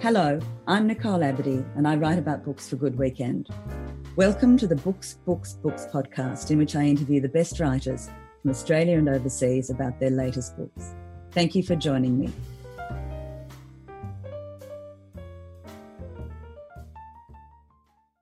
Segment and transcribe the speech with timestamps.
[0.00, 3.48] Hello, I'm Nicole Abadee, and I write about books for Good Weekend.
[4.16, 8.10] Welcome to the Books, Books, Books podcast, in which I interview the best writers
[8.42, 10.94] from Australia and overseas about their latest books.
[11.32, 12.30] Thank you for joining me.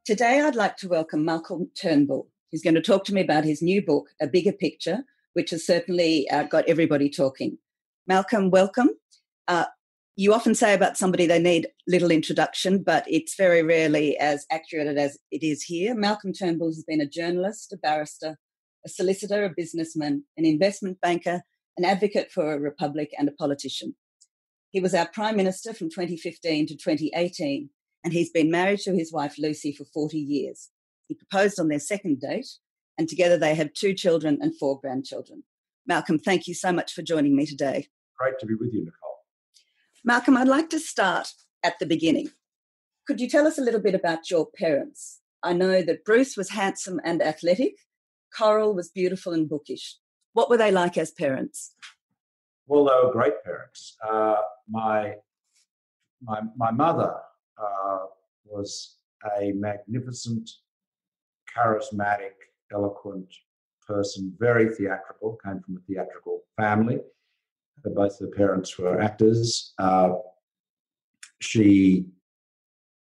[0.05, 2.29] Today, I'd like to welcome Malcolm Turnbull.
[2.51, 5.67] He's going to talk to me about his new book, A Bigger Picture, which has
[5.67, 7.59] certainly uh, got everybody talking.
[8.07, 8.91] Malcolm, welcome.
[9.49, 9.67] Uh,
[10.17, 14.97] you often say about somebody they need little introduction, but it's very rarely as accurate
[14.99, 15.95] as it is here.
[15.95, 18.37] Malcolm Turnbull has been a journalist, a barrister,
[18.85, 21.43] a solicitor, a businessman, an investment banker,
[21.79, 23.95] an advocate for a republic, and a politician.
[24.71, 27.71] He was our Prime Minister from 2015 to 2018,
[28.05, 30.71] and he's been married to his wife Lucy for 40 years.
[31.09, 32.49] He proposed on their second date,
[32.99, 35.45] and together they have two children and four grandchildren.
[35.87, 37.89] Malcolm, thank you so much for joining me today.
[38.19, 39.12] Great to be with you, Nicole.
[40.05, 41.29] Malcolm, I'd like to start
[41.63, 42.31] at the beginning.
[43.07, 45.21] Could you tell us a little bit about your parents?
[45.45, 47.75] I know that Bruce was handsome and athletic,
[48.37, 49.99] Coral was beautiful and bookish.
[50.33, 51.75] What were they like as parents?
[52.67, 53.97] Well, they were great parents.
[54.09, 54.37] Uh,
[54.69, 55.15] my,
[56.23, 57.15] my, my mother
[57.59, 57.99] uh,
[58.45, 58.97] was
[59.39, 60.51] a magnificent,
[61.57, 62.33] charismatic,
[62.73, 63.33] eloquent
[63.87, 66.99] person, very theatrical, came from a theatrical family
[67.85, 69.75] both her parents were actors.
[69.79, 70.11] Uh,
[71.41, 72.07] she,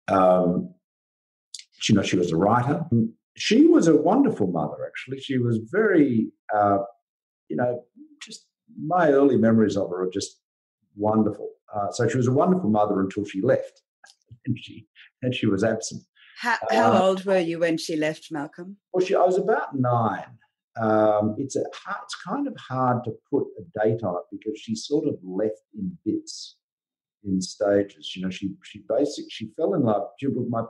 [0.08, 0.74] um,
[1.78, 2.84] she, you know, she was a writer.
[3.36, 4.76] She was a wonderful mother.
[4.86, 6.78] Actually, she was very, uh,
[7.48, 7.84] you know,
[8.22, 8.46] just
[8.80, 10.40] my early memories of her are just
[10.96, 11.50] wonderful.
[11.74, 13.82] Uh, so she was a wonderful mother until she left,
[14.46, 14.86] and she
[15.22, 16.02] and she was absent.
[16.40, 18.76] How, how uh, old were you when she left, Malcolm?
[18.92, 20.38] Well, she, I was about nine
[20.80, 24.74] um, it's a it's kind of hard to put a date on it because she
[24.74, 26.56] sort of left in bits,
[27.24, 28.14] in stages.
[28.16, 30.08] You know, she she basically she fell in love.
[30.48, 30.64] My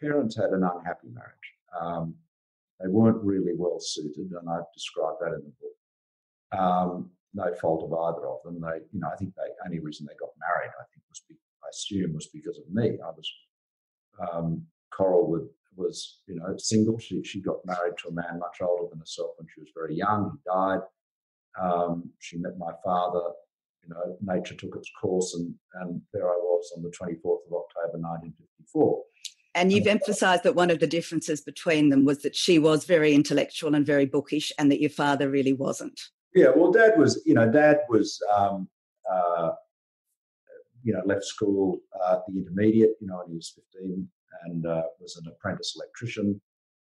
[0.00, 1.32] parents had an unhappy marriage.
[1.78, 2.14] Um,
[2.80, 6.60] they weren't really well suited, and I've described that in the book.
[6.60, 8.60] Um, no fault of either of them.
[8.60, 11.36] They, you know, I think the only reason they got married, I think, was be,
[11.64, 12.98] I assume was because of me.
[13.02, 13.32] I was
[14.32, 16.98] um, Coral would was, you know, single.
[16.98, 19.94] She, she got married to a man much older than herself when she was very
[19.94, 20.32] young.
[20.32, 20.80] He died.
[21.60, 23.32] Um, she met my father.
[23.82, 27.52] You know, nature took its course, and, and there I was on the 24th of
[27.52, 29.02] October 1954.
[29.54, 33.14] And you've emphasised that one of the differences between them was that she was very
[33.14, 36.00] intellectual and very bookish, and that your father really wasn't.
[36.34, 38.68] Yeah, well, Dad was, you know, Dad was, um,
[39.10, 39.52] uh,
[40.82, 44.06] you know, left school uh, the intermediate, you know, when he was 15,
[44.44, 46.40] and uh, was an apprentice electrician.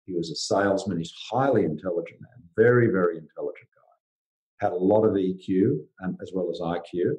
[0.06, 0.98] He was a salesman.
[0.98, 4.66] He's highly intelligent man, very, very intelligent guy.
[4.66, 7.14] Had a lot of EQ and as well as IQ,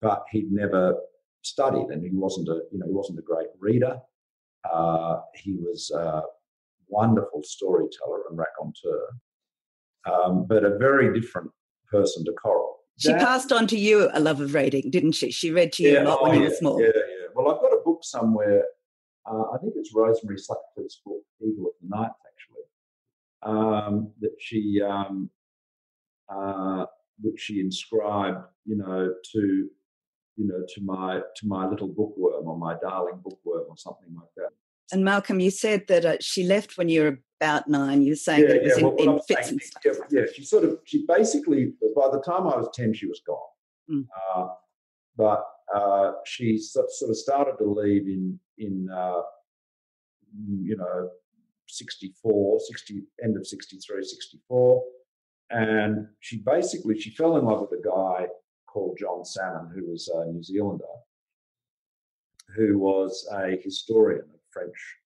[0.00, 0.94] but he'd never
[1.42, 3.98] studied, and he wasn't a you know he wasn't a great reader.
[4.70, 6.22] Uh, he was a
[6.88, 9.08] wonderful storyteller and raconteur,
[10.10, 11.50] um, but a very different
[11.90, 12.76] person to Coral.
[12.98, 15.30] She that, passed on to you a love of reading, didn't she?
[15.30, 16.80] She read to you yeah, a lot oh, when yeah, you were small.
[16.80, 17.26] Yeah, yeah.
[17.34, 18.64] Well, I've got a book somewhere
[19.30, 22.66] uh, I think it's Rosemary Slattery's book, Eagle of the Night, actually,
[23.42, 25.30] um, that she, um,
[26.28, 26.86] uh,
[27.20, 29.68] which she inscribed, you know, to,
[30.36, 34.30] you know, to my to my little bookworm or my darling bookworm or something like
[34.36, 34.50] that.
[34.92, 38.02] And Malcolm, you said that uh, she left when you were about nine.
[38.02, 39.60] You were saying yeah, that it was yeah, in, well, in fits saying.
[39.84, 43.20] Yeah, yeah, she sort of, she basically, by the time I was 10, she was
[43.26, 43.36] gone.
[43.90, 44.06] Mm.
[44.34, 44.48] Uh,
[45.16, 49.22] but uh, she sort of started to leave in in uh,
[50.60, 51.10] you know
[51.68, 54.82] 64 60 end of 63 64
[55.50, 58.26] and she basically she fell in love with a guy
[58.66, 60.84] called john salmon who was a new zealander
[62.56, 64.96] who was a historian of french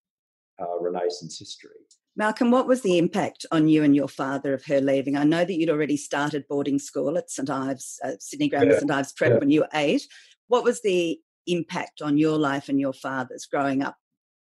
[0.61, 1.71] uh, renaissance history
[2.17, 5.45] malcolm what was the impact on you and your father of her leaving i know
[5.45, 8.79] that you'd already started boarding school at st ives uh, sydney grammar yeah.
[8.79, 9.39] st ives prep yeah.
[9.39, 10.07] when you were eight
[10.51, 13.97] what was the impact on your life and your father's growing up?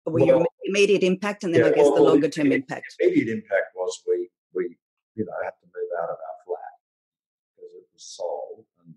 [0.06, 2.96] Or well, your immediate impact and then yeah, I guess well, the longer term impact?
[3.00, 4.76] Immediate impact was we, we,
[5.16, 6.74] you know, had to move out of our flat
[7.56, 8.96] because it was sold and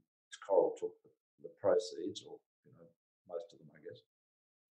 [0.49, 1.11] Coral took the,
[1.43, 2.87] the proceeds or, you know,
[3.29, 4.01] most of them, I guess.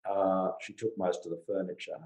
[0.08, 1.98] Uh, she took most of the furniture.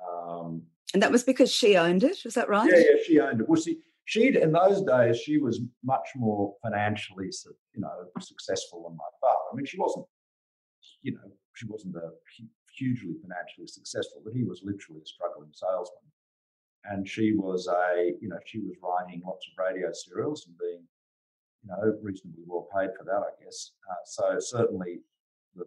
[0.00, 0.62] Um,
[0.94, 2.70] and that was because she owned it, was that right?
[2.72, 3.48] Yeah, yeah, she owned it.
[3.48, 7.30] Well, see, she in those days she was much more financially
[7.74, 9.44] you know successful than my father.
[9.52, 10.06] I mean she wasn't
[11.02, 12.10] you know she wasn't a
[12.76, 16.10] hugely financially successful but he was literally a struggling salesman.
[16.84, 20.84] And she was a you know she was writing lots of radio serials and being
[21.62, 23.72] you know reasonably well paid for that i guess.
[23.88, 24.98] Uh, so certainly
[25.54, 25.64] the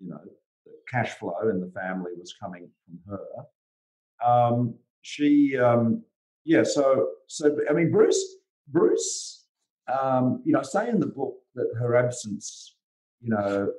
[0.00, 0.20] you know,
[0.64, 4.26] the cash flow in the family was coming from her.
[4.26, 6.02] Um, she, um,
[6.44, 8.22] yeah, so, so, I mean, Bruce,
[8.68, 9.46] Bruce,
[9.92, 12.74] um, you know, say in the book that her absence,
[13.20, 13.72] you know,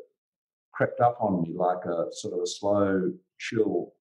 [0.74, 3.94] crept up on me like a sort of a slow chill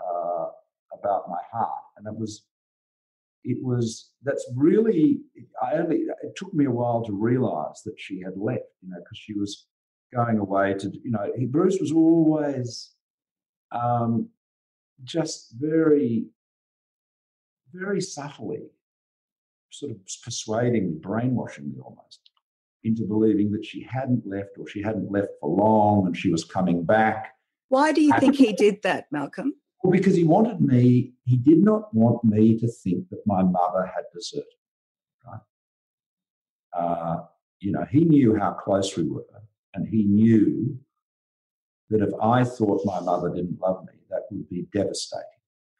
[0.00, 0.46] uh,
[0.98, 1.82] about my heart.
[1.96, 2.44] And it was,
[3.44, 5.20] it was, that's really,
[5.62, 8.98] I only, it took me a while to realize that she had left, you know,
[8.98, 9.66] because she was
[10.14, 12.92] going away to, you know, he, Bruce was always
[13.72, 14.28] um,
[15.04, 16.26] just very,
[17.72, 18.70] very subtly
[19.70, 22.30] sort of persuading me, brainwashing me almost
[22.82, 26.44] into believing that she hadn't left or she hadn't left for long and she was
[26.44, 27.34] coming back.
[27.68, 29.54] Why do you think he did that, Malcolm?
[29.82, 33.86] Well, because he wanted me, he did not want me to think that my mother
[33.94, 34.44] had deserted.
[35.26, 35.40] Right?
[36.76, 37.16] Uh,
[37.60, 39.24] you know, he knew how close we were,
[39.74, 40.78] and he knew
[41.90, 45.24] that if I thought my mother didn't love me, that would be devastating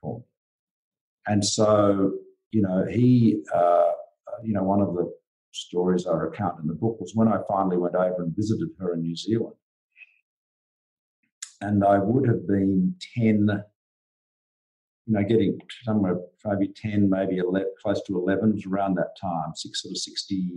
[0.00, 0.24] for me.
[1.26, 2.12] And so,
[2.50, 3.92] you know, he, uh,
[4.42, 5.12] you know, one of the
[5.52, 8.94] stories I recount in the book was when I finally went over and visited her
[8.94, 9.54] in New Zealand.
[11.60, 13.62] And I would have been 10,
[15.06, 19.52] you know, getting somewhere maybe 10, maybe 11, close to 11, was around that time,
[19.54, 20.50] six, sort of 60,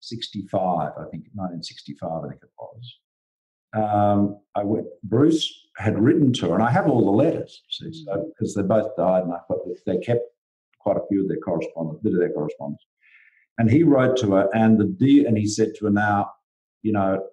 [0.00, 2.98] 65, I think, 1965, I think it was.
[3.74, 7.92] Um, I went, Bruce had written to her, and I have all the letters, see,
[7.92, 8.24] so, mm.
[8.28, 10.22] because they both died, and I thought they kept
[10.80, 12.84] quite a few of their correspondence, bit of their correspondence.
[13.58, 16.32] And he wrote to her, and the dear, and he said to her, "Now,
[16.82, 17.24] you know,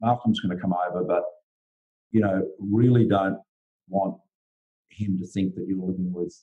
[0.00, 1.24] Malcolm's going to come over, but
[2.10, 3.38] you know, really don't
[3.88, 4.18] want
[4.88, 6.36] him to think that you're living with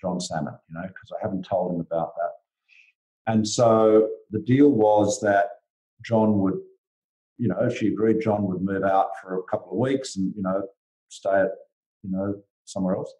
[0.00, 4.70] John Salmon, you know, because I haven't told him about that." And so the deal
[4.70, 5.46] was that
[6.02, 6.58] John would,
[7.36, 10.42] you know, she agreed John would move out for a couple of weeks and you
[10.42, 10.62] know
[11.08, 11.50] stay at,
[12.02, 12.34] you know,
[12.64, 13.12] somewhere else.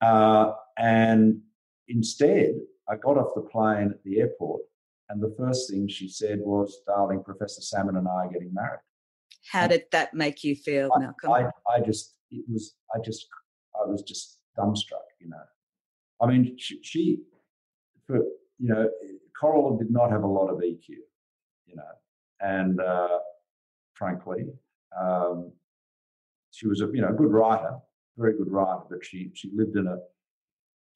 [0.00, 1.40] Uh, and
[1.88, 2.54] instead,
[2.88, 4.62] I got off the plane at the airport
[5.10, 8.78] and the first thing she said was, darling, Professor Salmon and I are getting married.
[9.50, 11.32] How did that make you feel, I, Malcolm?
[11.32, 13.26] I, I just, it was, I just,
[13.74, 15.42] I was just dumbstruck, you know.
[16.22, 17.18] I mean, she, she
[18.06, 18.18] for,
[18.58, 18.88] you know,
[19.38, 20.88] Coral did not have a lot of EQ,
[21.66, 21.82] you know,
[22.40, 23.18] and uh,
[23.94, 24.44] frankly,
[25.00, 25.50] um,
[26.50, 27.76] she was a, you know, a good writer,
[28.16, 29.96] very good writer, but she, she lived in a,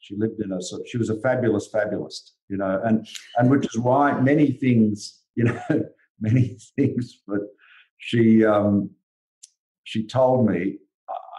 [0.04, 3.06] she lived in a sort she was a fabulous fabulist you know and
[3.38, 5.60] and which is why many things you know
[6.20, 7.40] many things but
[7.96, 8.90] she um
[9.84, 10.76] she told me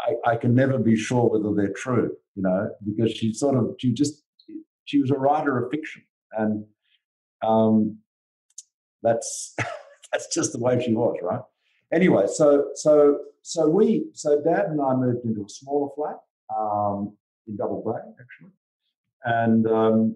[0.08, 3.76] I, I can never be sure whether they're true you know because she sort of
[3.80, 4.24] she just
[4.86, 6.02] she was a writer of fiction
[6.32, 6.66] and
[7.46, 8.00] um
[9.04, 9.56] that's
[10.12, 11.42] that's just the way she was right?
[11.94, 16.20] Anyway so so so we so dad and i moved into a smaller flat
[16.56, 17.16] um,
[17.48, 18.52] in Double Bay, actually.
[19.24, 20.16] And um,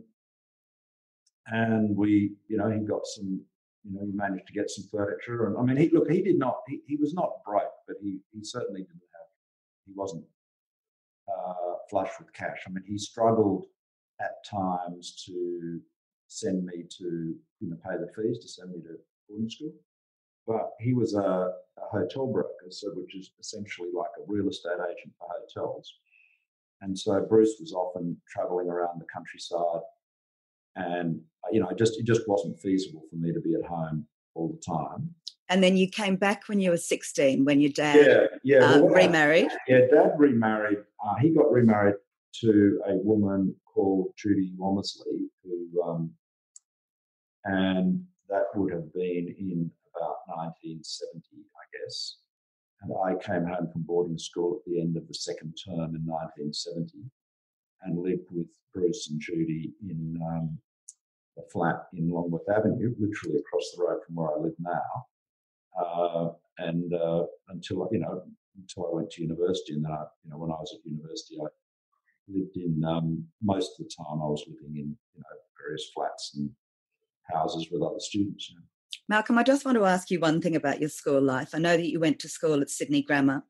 [1.47, 3.41] and we, you know, he got some,
[3.83, 5.47] you know, he managed to get some furniture.
[5.47, 8.19] And I mean, he look, he did not, he, he was not broke, but he
[8.31, 9.27] he certainly didn't have,
[9.85, 10.25] he wasn't
[11.27, 12.59] uh, flush with cash.
[12.67, 13.65] I mean, he struggled
[14.21, 15.79] at times to
[16.27, 18.97] send me to, you know, pay the fees to send me to
[19.27, 19.73] boarding school.
[20.49, 24.71] But he was a, a hotel broker, so which is essentially like a real estate
[24.73, 25.93] agent for hotels.
[26.81, 29.81] And so Bruce was often traveling around the countryside.
[30.75, 34.07] And, uh, you know, just it just wasn't feasible for me to be at home
[34.33, 35.13] all the time.
[35.49, 37.95] And then you came back when you were 16, when your dad
[38.43, 39.49] yeah, yeah, uh, well, remarried.
[39.67, 40.79] Yeah, dad remarried.
[41.05, 41.95] Uh, he got remarried
[42.41, 46.11] to a woman called Judy Womersley, who, um,
[47.45, 50.23] and that would have been in about
[50.55, 51.19] 1970,
[51.51, 52.17] I guess.
[52.81, 56.07] And I came home from boarding school at the end of the second term in
[56.07, 57.11] 1970
[57.83, 60.57] and lived with Bruce and Judy in um,
[61.37, 65.05] a flat in Longworth Avenue, literally across the road from where I live now.
[65.79, 68.23] Uh, and uh, until you know,
[68.57, 71.37] until I went to university, and then I, you know, when I was at university,
[71.41, 71.47] I
[72.27, 76.33] lived in um, most of the time I was living in you know various flats
[76.35, 76.49] and
[77.31, 78.49] houses with other students.
[78.49, 78.63] You know.
[79.09, 81.49] Malcolm, I just want to ask you one thing about your school life.
[81.55, 83.43] I know that you went to school at Sydney Grammar.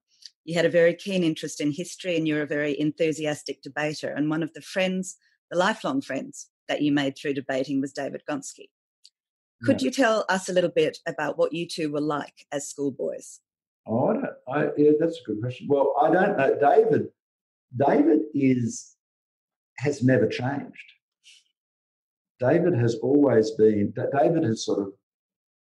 [0.45, 4.07] You had a very keen interest in history and you're a very enthusiastic debater.
[4.07, 5.17] And one of the friends,
[5.51, 8.69] the lifelong friends that you made through debating was David Gonski.
[9.65, 9.87] Could yeah.
[9.87, 13.41] you tell us a little bit about what you two were like as schoolboys?
[13.85, 14.25] Oh, I don't.
[14.47, 15.67] I, yeah, that's a good question.
[15.69, 16.57] Well, I don't know.
[16.57, 17.07] David,
[17.75, 18.95] David is
[19.79, 20.71] has never changed.
[22.39, 23.93] David has always been.
[24.17, 24.93] David has sort of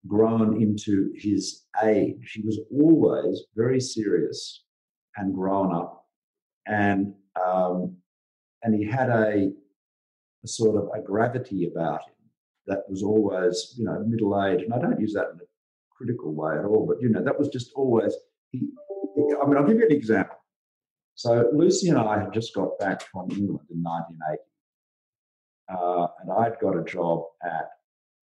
[0.07, 2.33] grown into his age.
[2.33, 4.63] He was always very serious
[5.15, 6.05] and grown up,
[6.67, 7.97] and um,
[8.63, 9.51] and he had a,
[10.43, 12.13] a, sort of a gravity about him
[12.67, 14.63] that was always, you know, middle aged.
[14.63, 15.47] And I don't use that in a
[15.97, 18.13] critical way at all, but you know, that was just always.
[18.51, 18.69] He,
[19.17, 20.37] I mean, I'll give you an example.
[21.15, 24.41] So Lucy and I had just got back from England in 1980,
[25.69, 27.69] uh, and I'd got a job at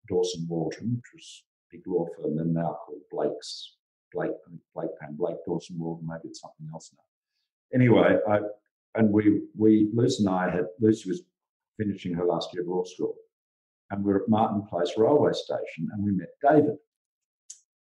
[0.09, 3.75] Dawson Waldron, which was big law firm, then now called Blake's,
[4.13, 4.31] Blake,
[4.75, 7.79] Blake and Blake Dawson Waldron, maybe it's something else now.
[7.79, 8.39] Anyway, I,
[8.95, 11.23] and we, we, Lucy and I had, Lucy was
[11.77, 13.17] finishing her last year of law school,
[13.91, 16.77] and we were at Martin Place railway station, and we met David.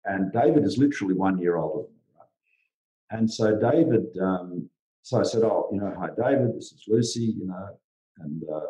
[0.06, 2.02] And David is literally one year older than me.
[2.18, 3.20] Right?
[3.20, 4.70] And so David, um,
[5.02, 7.68] so I said, "Oh, you know, hi David, this is Lucy, you know,"
[8.20, 8.68] and uh,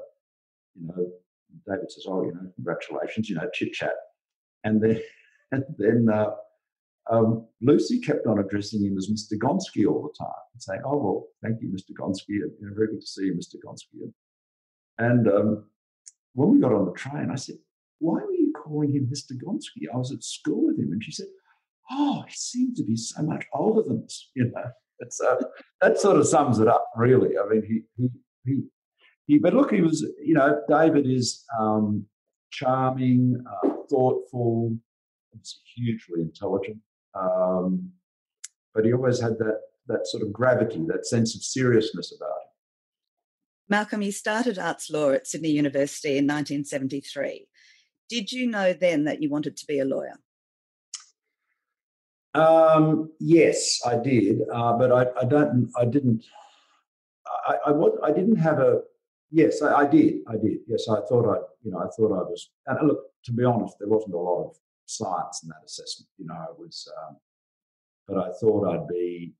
[0.75, 1.11] you know,
[1.67, 3.95] David says, "Oh, you know, congratulations," you know, chit chat,
[4.63, 5.01] and then
[5.51, 6.31] and then uh,
[7.09, 9.37] um, Lucy kept on addressing him as Mr.
[9.37, 11.91] Gonski all the time, and saying, "Oh, well, thank you, Mr.
[11.99, 13.55] Gonski, you know, very good to see you, Mr.
[13.65, 14.11] Gonski."
[14.97, 15.65] And um,
[16.33, 17.55] when we got on the train, I said,
[17.99, 19.33] "Why were you calling him Mr.
[19.33, 21.27] Gonski?" I was at school with him, and she said,
[21.91, 24.71] "Oh, he seemed to be so much older than us," you know.
[24.99, 25.35] It's uh,
[25.81, 27.31] that sort of sums it up, really.
[27.37, 28.09] I mean, he he
[28.45, 28.61] he,
[29.25, 32.05] he but look, he was you know, David is um,
[32.51, 34.77] charming, uh, thoughtful,
[35.75, 36.77] hugely intelligent,
[37.15, 37.91] um,
[38.73, 42.49] but he always had that that sort of gravity, that sense of seriousness about him.
[43.69, 47.47] Malcolm, you started arts law at Sydney University in 1973.
[48.09, 50.19] Did you know then that you wanted to be a lawyer?
[52.35, 55.71] Um, yes, I did, uh, but I, I, don't.
[55.77, 56.25] I didn't.
[57.47, 57.71] I, I,
[58.03, 58.81] I didn't have a.
[59.33, 60.19] Yes, I, I, did.
[60.27, 60.59] I did.
[60.67, 61.41] Yes, I thought I.
[61.63, 62.51] You know, I thought I was.
[62.67, 66.07] And look, to be honest, there wasn't a lot of science in that assessment.
[66.19, 66.87] You know, I was.
[66.99, 67.17] Um,
[68.07, 69.33] but I thought I'd be.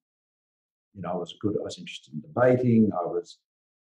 [0.96, 1.56] You know, I was good.
[1.60, 2.90] I was interested in debating.
[2.92, 3.38] I was.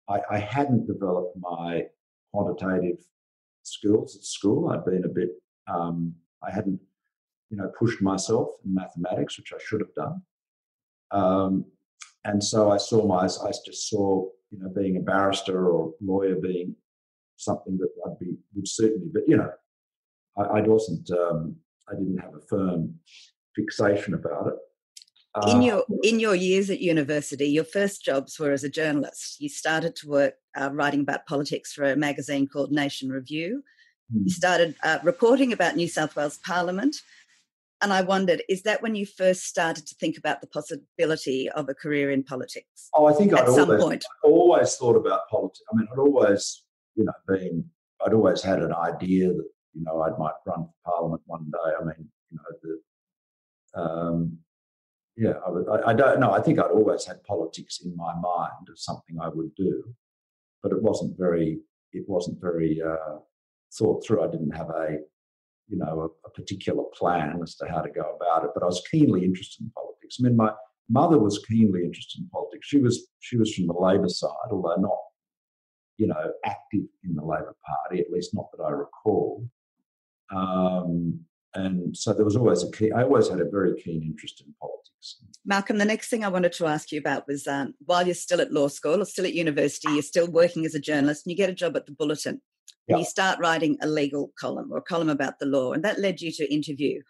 [0.07, 1.85] I, I hadn't developed my
[2.31, 2.99] quantitative
[3.63, 4.69] skills at school.
[4.69, 5.31] I'd been a bit.
[5.67, 6.79] Um, I hadn't
[7.49, 10.21] you know, pushed myself in mathematics, which I should have done.
[11.11, 11.65] Um,
[12.23, 16.35] and so I saw my, I just saw, you know, being a barrister or lawyer
[16.35, 16.75] being
[17.37, 19.51] something that I'd be, would certainly, but, you know,
[20.37, 21.55] I, I wasn't, um,
[21.89, 22.95] I didn't have a firm
[23.55, 24.53] fixation about it.
[25.35, 29.41] Uh, in your in your years at university, your first jobs were as a journalist.
[29.41, 33.61] You started to work uh, writing about politics for a magazine called Nation Review.
[34.13, 34.27] You hmm.
[34.27, 36.95] started uh, reporting about New South Wales Parliament,
[37.85, 41.69] and I wondered, is that when you first started to think about the possibility of
[41.69, 42.89] a career in politics?
[42.95, 44.03] Oh, I think I'd always, point.
[44.23, 45.61] I'd always thought about politics.
[45.71, 46.63] I mean, I'd always,
[46.95, 47.63] you know, been,
[48.03, 51.73] I'd always had an idea that, you know, I might run for Parliament one day.
[51.79, 54.37] I mean, you know, the, um,
[55.15, 56.31] yeah, I, would, I, I don't know.
[56.31, 59.83] I think I'd always had politics in my mind as something I would do,
[60.63, 61.59] but it wasn't very,
[61.93, 63.19] it wasn't very uh,
[63.77, 64.23] thought through.
[64.23, 64.97] I didn't have a
[65.67, 68.51] you know, a, a, particular plan as to how to go about it.
[68.53, 70.17] But I was keenly interested in politics.
[70.19, 70.51] I mean, my
[70.89, 72.67] mother was keenly interested in politics.
[72.67, 74.97] She was she was from the Labor side, although not,
[75.97, 79.47] you know, active in the Labor Party, at least not that I recall.
[80.35, 81.21] Um,
[81.53, 82.91] and so there was always a key.
[82.91, 85.21] I always had a very keen interest in politics.
[85.45, 88.41] Malcolm, the next thing I wanted to ask you about was um, while you're still
[88.41, 91.37] at law school or still at university, you're still working as a journalist, and you
[91.37, 92.41] get a job at the Bulletin
[92.87, 95.73] and you start writing a legal column or a column about the law.
[95.73, 97.01] And that led you to interview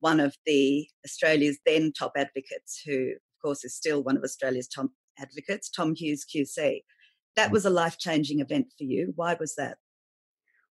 [0.00, 4.68] one of the Australia's then top advocates, who, of course, is still one of Australia's
[4.68, 4.86] top
[5.18, 6.82] advocates, Tom Hughes QC.
[7.36, 7.52] That mm.
[7.52, 9.12] was a life changing event for you.
[9.16, 9.78] Why was that?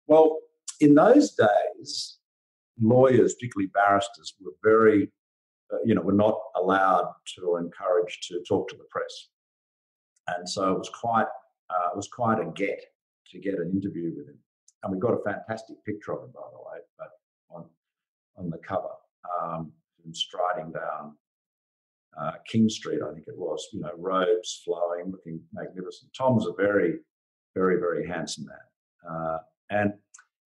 [0.07, 0.39] Well,
[0.79, 2.17] in those days,
[2.81, 5.11] lawyers, particularly barristers, were very,
[5.73, 9.29] uh, you know, were not allowed to or encouraged to talk to the press,
[10.27, 11.27] and so it was quite,
[11.69, 12.92] uh, it was quite a get
[13.33, 14.39] to get an interview with him
[14.83, 17.09] and we got a fantastic picture of him, by the way, but
[17.49, 17.65] on
[18.35, 18.89] on the cover,
[19.41, 19.71] um,
[20.11, 21.15] striding down
[22.19, 26.11] uh, King Street, I think it was, you know, robes flowing, looking magnificent.
[26.17, 26.95] Tom's a very,
[27.55, 29.11] very, very handsome man.
[29.11, 29.37] Uh,
[29.69, 29.93] and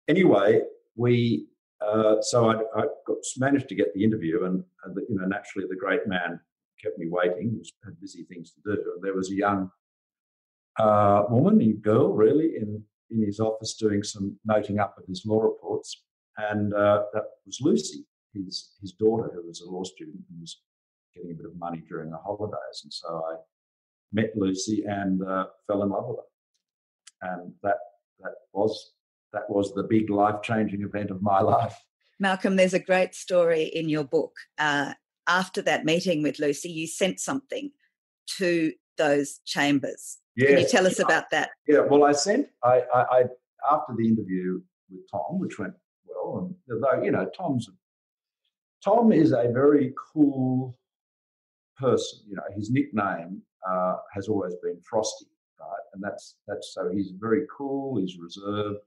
[0.08, 0.60] anyway,
[0.96, 1.46] we,
[1.80, 5.26] uh, so I, I got, managed to get the interview, and, and the, you know,
[5.26, 6.40] naturally the great man
[6.82, 7.50] kept me waiting.
[7.50, 8.92] He was, had busy things to do.
[8.94, 9.70] And there was a young
[10.78, 15.24] uh, woman, a girl, really, in in his office doing some noting up of his
[15.24, 16.02] law reports,
[16.36, 18.04] and uh, that was Lucy,
[18.34, 20.60] his his daughter, who was a law student and was
[21.14, 23.36] getting a bit of money during the holidays, and so I
[24.12, 27.78] met Lucy and uh, fell in love with her, and that
[28.20, 28.92] that was
[29.32, 31.76] that was the big life changing event of my life.
[32.18, 34.34] Malcolm, there's a great story in your book.
[34.58, 34.94] Uh,
[35.26, 37.70] after that meeting with Lucy, you sent something
[38.38, 40.18] to those chambers.
[40.36, 40.50] Yes.
[40.50, 41.50] Can you tell us about that?
[41.66, 43.24] Yeah, well, I sent, I, I, I
[43.72, 45.72] after the interview with Tom, which went
[46.06, 47.68] well, and though, you know, Tom's,
[48.84, 50.78] Tom is a very cool
[51.78, 52.20] person.
[52.28, 55.26] You know, his nickname uh, has always been Frosty,
[55.58, 55.68] right?
[55.94, 58.80] And that's, that's so he's very cool, he's reserved.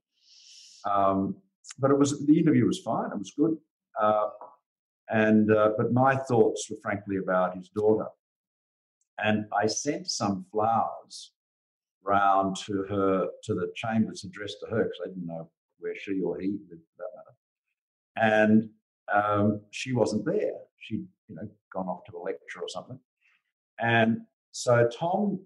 [0.86, 1.36] Um,
[1.80, 3.58] but it was, the interview was fine, it was good.
[4.00, 4.30] Uh,
[5.10, 8.06] and, uh, but my thoughts were frankly about his daughter.
[9.18, 11.32] And I sent some flowers
[12.04, 16.22] round to her, to the chambers addressed to her, because I didn't know where she
[16.22, 18.34] or he lived for that matter.
[18.34, 18.70] And
[19.14, 20.54] um, she wasn't there.
[20.78, 23.00] She'd, you know, gone off to a lecture or something.
[23.80, 25.40] And so Tom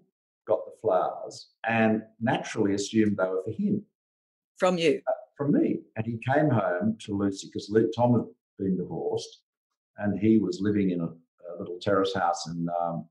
[0.46, 3.82] got the flowers and naturally assumed they were for him.
[4.56, 5.00] From you?
[5.06, 5.80] Uh, from me.
[5.96, 8.24] And he came home to Lucy because Tom had
[8.58, 9.40] been divorced
[9.98, 13.06] and he was living in a, a little terrace house in um,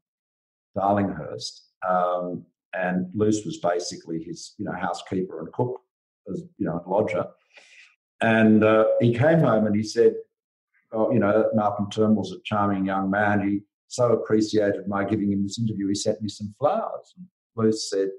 [0.78, 1.62] Darlinghurst.
[1.88, 5.82] Um, and Luce was basically his, you know, housekeeper and cook,
[6.32, 7.28] as you know, lodger.
[8.22, 10.16] And uh, he came home and he said,
[10.92, 13.48] oh, you know, Malcolm Turnbull's a charming young man.
[13.48, 15.88] He so appreciated my giving him this interview.
[15.88, 17.14] He sent me some flowers.
[17.18, 18.10] And Luce said,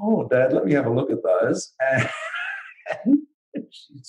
[0.00, 1.74] "Oh, Dad, let me have a look at those."
[3.06, 3.20] And,
[3.54, 3.66] and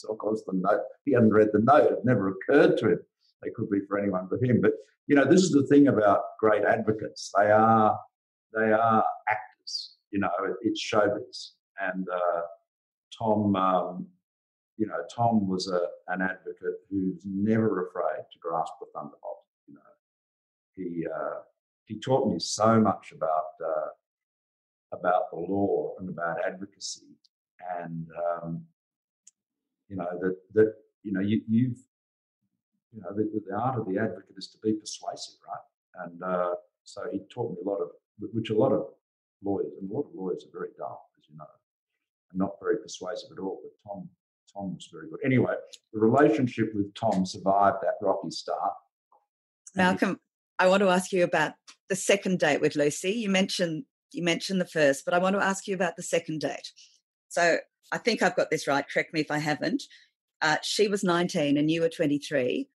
[0.09, 0.81] of course, the note.
[1.05, 1.93] He hadn't read the note.
[1.93, 2.99] It never occurred to him
[3.45, 4.59] they could be for anyone but him.
[4.61, 4.73] But
[5.07, 7.31] you know, this is the thing about great advocates.
[7.37, 7.97] They are
[8.53, 9.54] they are actors.
[10.15, 10.29] You know,
[10.61, 11.55] it's showbiz.
[11.81, 12.41] And uh,
[13.19, 14.07] Tom, um,
[14.77, 19.43] you know, Tom was a, an advocate who's never afraid to grasp the thunderbolt.
[19.67, 19.81] You know,
[20.77, 21.41] he uh,
[21.83, 23.89] he taught me so much about uh,
[24.93, 27.17] about the law and about advocacy,
[27.77, 28.63] and um,
[29.89, 31.79] you know that that you know you, you've
[32.93, 36.05] you know, the, the, art of the advocate is to be persuasive, right?
[36.05, 37.89] And uh, so he taught me a lot of,
[38.31, 38.85] which a lot of
[39.45, 41.45] lawyers, and a lot of lawyers are very dull, as you know,
[42.31, 43.61] and not very persuasive at all.
[43.63, 44.09] But Tom,
[44.53, 45.19] Tom was very good.
[45.25, 45.53] Anyway,
[45.93, 48.73] the relationship with Tom survived that rocky start.
[49.75, 50.19] Malcolm,
[50.57, 51.53] I want to ask you about
[51.89, 53.11] the second date with Lucy.
[53.11, 56.39] You mentioned you mentioned the first, but I want to ask you about the second
[56.39, 56.71] date.
[57.27, 57.57] So
[57.91, 58.85] I think I've got this right.
[58.87, 59.83] Correct me if I haven't.
[60.41, 62.67] Uh, she was 19 and you were 23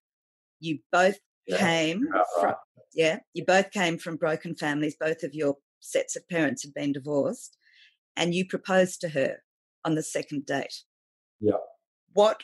[0.60, 1.56] you both yeah.
[1.56, 2.54] came from,
[2.94, 4.94] yeah, you both came from broken families.
[5.00, 7.56] Both of your sets of parents had been divorced,
[8.16, 9.42] and you proposed to her
[9.84, 10.82] on the second date.
[11.40, 11.54] Yeah.
[12.12, 12.42] What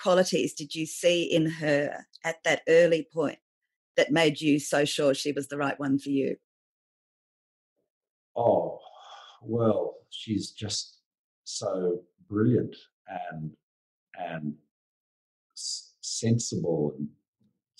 [0.00, 3.38] qualities did you see in her at that early point
[3.96, 6.36] that made you so sure she was the right one for you?
[8.36, 8.78] Oh,
[9.42, 10.98] well, she's just
[11.44, 12.76] so brilliant
[13.32, 13.50] and
[14.16, 14.54] and
[15.54, 17.08] sensible and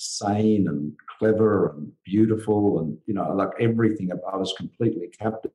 [0.00, 5.54] sane and clever and beautiful and you know like everything i was completely captivated.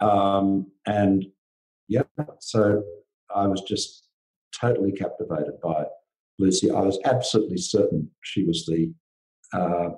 [0.00, 1.26] Um, and
[1.88, 2.02] yeah
[2.40, 2.82] so
[3.34, 4.04] i was just
[4.58, 5.84] totally captivated by
[6.38, 6.70] lucy.
[6.70, 8.92] I was absolutely certain she was the
[9.52, 9.90] uh,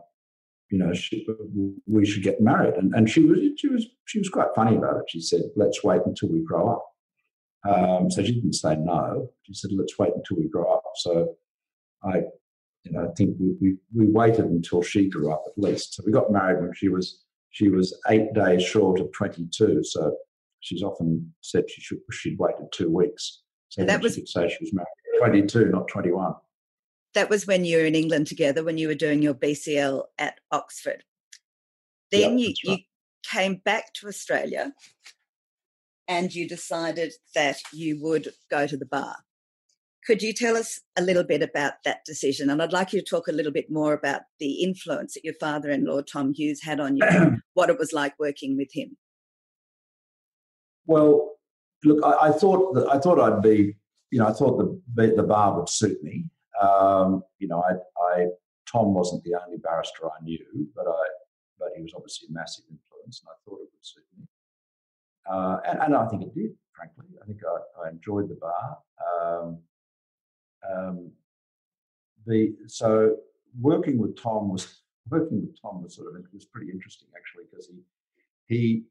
[0.70, 1.26] you know she,
[1.86, 2.74] we should get married.
[2.74, 5.04] And, and she was she was she was quite funny about it.
[5.08, 6.84] She said let's wait until we grow up.
[7.68, 9.30] Um, so she didn't say no.
[9.42, 10.84] She said let's wait until we grow up.
[10.96, 11.36] So
[12.04, 12.22] I
[12.86, 15.94] you know, I think we, we, we waited until she grew up at least.
[15.94, 19.82] So we got married when she was she was eight days short of 22.
[19.82, 20.16] So
[20.60, 23.42] she's often said she should she'd waited two weeks.
[23.68, 26.34] So that was, say she was married 22, not 21.
[27.14, 30.38] That was when you were in England together, when you were doing your BCL at
[30.52, 31.02] Oxford.
[32.12, 32.78] Then yeah, you, right.
[32.78, 32.78] you
[33.28, 34.72] came back to Australia
[36.06, 39.16] and you decided that you would go to the bar.
[40.06, 42.48] Could you tell us a little bit about that decision?
[42.48, 45.34] And I'd like you to talk a little bit more about the influence that your
[45.34, 47.04] father in law, Tom Hughes, had on you,
[47.54, 48.96] what it was like working with him.
[50.86, 51.32] Well,
[51.84, 53.76] look, I, I, thought that I thought I'd be,
[54.12, 54.58] you know, I thought
[54.94, 56.26] the the bar would suit me.
[56.62, 57.72] Um, you know, I,
[58.14, 58.26] I
[58.70, 61.04] Tom wasn't the only barrister I knew, but I
[61.58, 64.26] but he was obviously a massive influence, and I thought it would suit me.
[65.28, 67.06] Uh, and, and, I think it did, frankly.
[67.20, 68.78] I think I, I enjoyed the bar.
[69.02, 69.58] Um,
[70.70, 71.10] um,
[72.26, 73.16] the so
[73.60, 77.44] working with Tom was working with Tom was sort of it was pretty interesting actually
[77.50, 78.84] because he he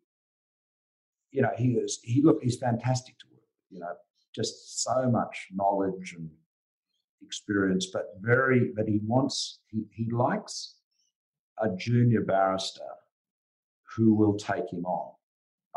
[1.31, 3.93] you know he was he look he's fantastic to work with you know
[4.33, 6.29] just so much knowledge and
[7.21, 10.75] experience but very but he wants he, he likes
[11.59, 12.81] a junior barrister
[13.95, 15.13] who will take him on.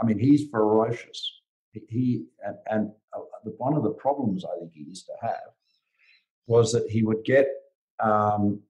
[0.01, 1.41] I mean he's ferocious.
[1.73, 3.21] He, he and, and uh,
[3.59, 5.53] one of the problems i think he used to have
[6.49, 7.47] was that he would get
[8.01, 8.61] um,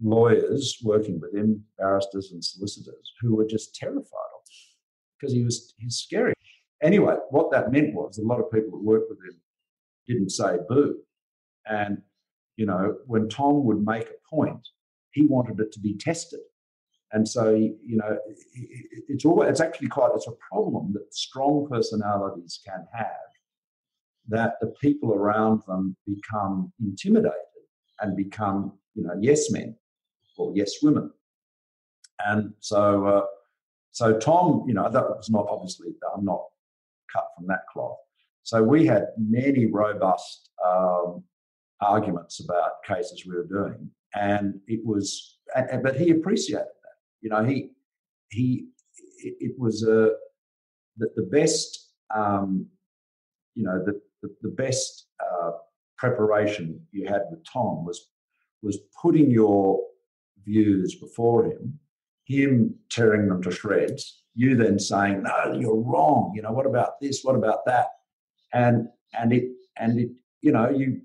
[0.00, 4.68] lawyers working with him, barristers and solicitors, who were just terrified of him
[5.18, 6.34] because he was he's scary.
[6.80, 9.40] Anyway, what that meant was a lot of people that worked with him
[10.06, 10.98] didn't say boo.
[11.66, 12.02] And,
[12.56, 14.66] you know, when Tom would make a point,
[15.10, 16.40] he wanted it to be tested.
[17.12, 18.18] And so, you know,
[19.08, 23.08] it's always, it's actually quite, it's a problem that strong personalities can have
[24.28, 27.32] that the people around them become intimidated
[28.00, 29.74] and become, you know, yes men
[30.36, 31.10] or yes women.
[32.24, 33.24] And so, uh,
[33.92, 36.42] so Tom, you know, that was not obviously, I'm not
[37.12, 37.96] cut from that cloth.
[38.42, 41.22] So we had many robust um,
[41.80, 45.38] arguments about cases we were doing, and it was,
[45.82, 46.96] but he appreciated that.
[47.20, 47.72] You know, he
[48.30, 48.68] he
[49.18, 50.12] it was a
[50.96, 52.66] the, the best um,
[53.58, 55.50] you know the the, the best uh,
[55.96, 58.08] preparation you had with Tom was
[58.62, 59.80] was putting your
[60.44, 61.78] views before him,
[62.24, 67.00] him tearing them to shreds, you then saying, "No, you're wrong." You know, what about
[67.00, 67.22] this?
[67.24, 67.88] What about that?
[68.52, 71.00] And and it and it you know you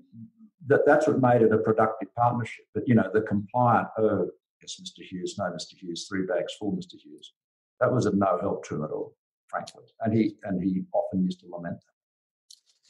[0.66, 2.66] that that's what made it a productive partnership.
[2.72, 5.02] But you know, the compliant, oh yes, Mr.
[5.04, 5.74] Hughes, no, Mr.
[5.76, 6.96] Hughes, three bags full, Mr.
[7.02, 7.32] Hughes.
[7.80, 9.16] That was of no help to him at all,
[9.48, 9.84] frankly.
[10.00, 11.93] And he and he often used to lament that.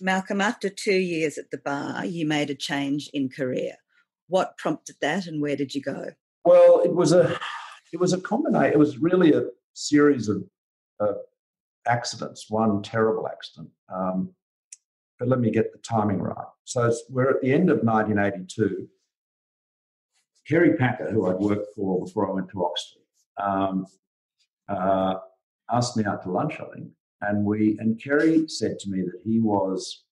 [0.01, 3.75] Malcolm, after two years at the bar, you made a change in career.
[4.29, 6.11] What prompted that, and where did you go?
[6.45, 7.39] Well, it was a
[7.93, 8.73] it was a combination.
[8.73, 10.45] It was really a series of
[11.01, 11.15] uh,
[11.87, 12.47] accidents.
[12.49, 13.71] One terrible accident.
[13.89, 14.31] Um,
[15.19, 16.47] but let me get the timing right.
[16.65, 18.89] So we're at the end of 1982.
[20.49, 23.03] Kerry Packer, who I'd worked for before I went to Oxford,
[23.43, 23.87] um,
[24.69, 25.15] uh,
[25.71, 26.89] asked me out to lunch, I think,
[27.21, 30.05] and we and Kerry said to me that he was,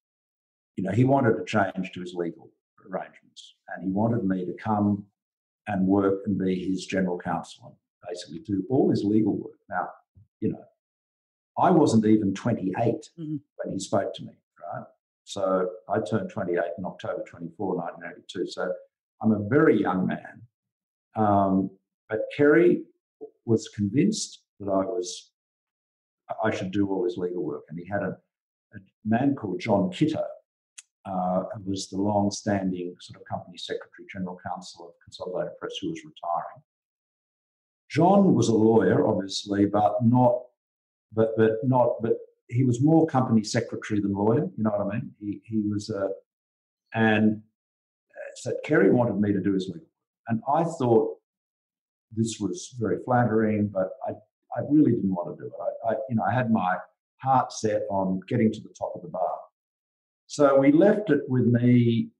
[0.77, 2.51] you know, he wanted to change to his legal
[2.91, 5.05] arrangements, and he wanted me to come
[5.67, 7.77] and work and be his general counsel and
[8.09, 9.59] basically do all his legal work.
[9.69, 9.89] Now,
[10.41, 10.65] you know,
[11.59, 13.37] I wasn't even 28 mm-hmm.
[13.57, 14.33] when he spoke to me,
[14.73, 14.85] right?
[15.25, 18.47] So I turned 28 in October 24, 1982.
[18.49, 18.73] So
[19.23, 20.43] I'm a very young man.
[21.15, 21.71] Um,
[22.09, 22.83] but Kerry
[23.45, 25.32] was convinced that I was
[26.45, 28.17] I should do all his legal work, and he had a,
[28.75, 30.25] a man called John Kitto,
[31.05, 35.91] uh, who was the long-standing sort of company secretary, general counsel of Consolidated Press, who
[35.91, 36.63] was retiring.
[37.91, 40.43] John was a lawyer, obviously, but not,
[41.13, 42.17] but but not, but
[42.49, 44.49] he was more company secretary than lawyer.
[44.57, 45.11] You know what I mean?
[45.21, 46.09] He he was a, uh,
[46.95, 47.43] and
[48.11, 49.87] uh, so Kerry wanted me to do his legal, work,
[50.29, 51.19] and I thought
[52.15, 54.13] this was very flattering, but I
[54.57, 55.53] I really didn't want to do it.
[55.61, 56.77] I, I you know I had my
[57.23, 59.39] heart set on getting to the top of the bar.
[60.27, 62.11] So we left it with me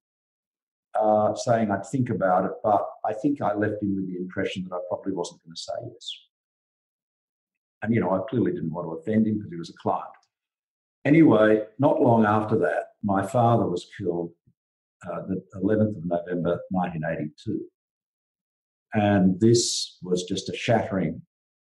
[0.99, 4.65] uh, saying I'd think about it, but I think I left him with the impression
[4.65, 6.15] that I probably wasn't going to say yes.
[7.83, 10.05] And, you know, I clearly didn't want to offend him because he was a client.
[11.05, 14.31] Anyway, not long after that, my father was killed
[15.11, 17.61] uh, the 11th of November 1982.
[18.95, 21.23] And this was just a shattering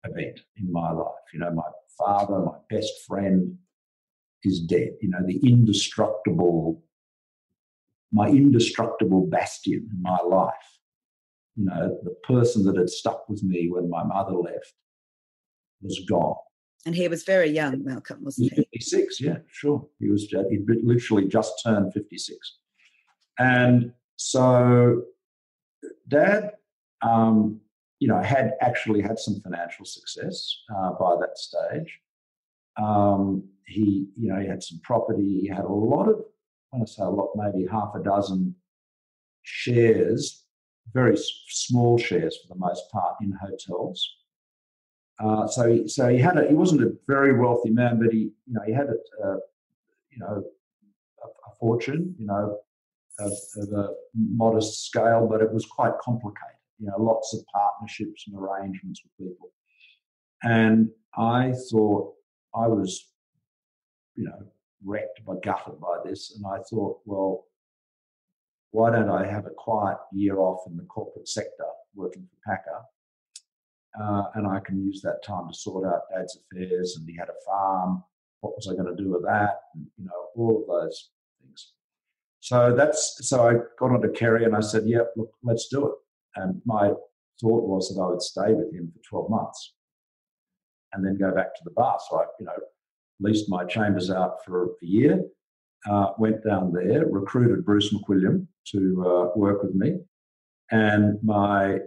[0.05, 1.25] event in my life.
[1.33, 3.57] You know, my father, my best friend,
[4.45, 4.97] is dead.
[5.01, 6.83] You know, the indestructible,
[8.13, 10.55] my indestructible bastion in my life.
[11.57, 14.73] You know, the person that had stuck with me when my mother left
[15.83, 16.37] was gone.
[16.87, 18.63] And he was very young, Malcolm, wasn't he?
[18.73, 19.87] 56, yeah, sure.
[19.99, 22.39] He was, he literally just turned 56.
[23.39, 25.03] And so
[26.09, 26.53] dad,
[27.03, 27.61] um,
[28.01, 32.01] you know, had actually had some financial success uh, by that stage.
[32.77, 35.41] Um, he, you know, he had some property.
[35.43, 36.23] He had a lot of,
[36.75, 38.57] I say a lot, maybe half a dozen
[39.43, 40.45] shares,
[40.93, 41.17] very
[41.49, 44.09] small shares for the most part in hotels.
[45.23, 48.33] Uh, so, he, so he had a, he wasn't a very wealthy man, but he,
[48.47, 49.37] you know, he had a, uh,
[50.11, 50.43] you know,
[51.23, 52.57] a, a, fortune, you know,
[53.19, 56.60] of, of, a modest scale, but it was quite complicated.
[56.81, 59.51] You know, lots of partnerships and arrangements with people.
[60.43, 62.15] And I thought
[62.55, 63.09] I was,
[64.17, 64.47] you know,
[64.85, 67.45] wrecked by gutted by this, and I thought, well,
[68.71, 72.83] why don't I have a quiet year off in the corporate sector working for Packer?
[73.99, 76.97] uh, and I can use that time to sort out dad's affairs.
[76.97, 78.05] And he had a farm.
[78.41, 79.61] What was I going to do with that?
[79.75, 81.11] And, you know, all of those
[81.43, 81.73] things.
[82.41, 85.95] So that's so I got onto Kerry and I said, "Yeah, look, let's do it."
[86.37, 86.93] And my
[87.41, 89.75] thought was that I would stay with him for 12 months
[90.93, 91.99] and then go back to the bar.
[92.09, 92.53] So I, you know,
[93.21, 95.23] leased my chambers out for a year,
[95.89, 99.99] uh, went down there, recruited Bruce McWilliam, to uh, work with me,
[100.71, 101.79] and my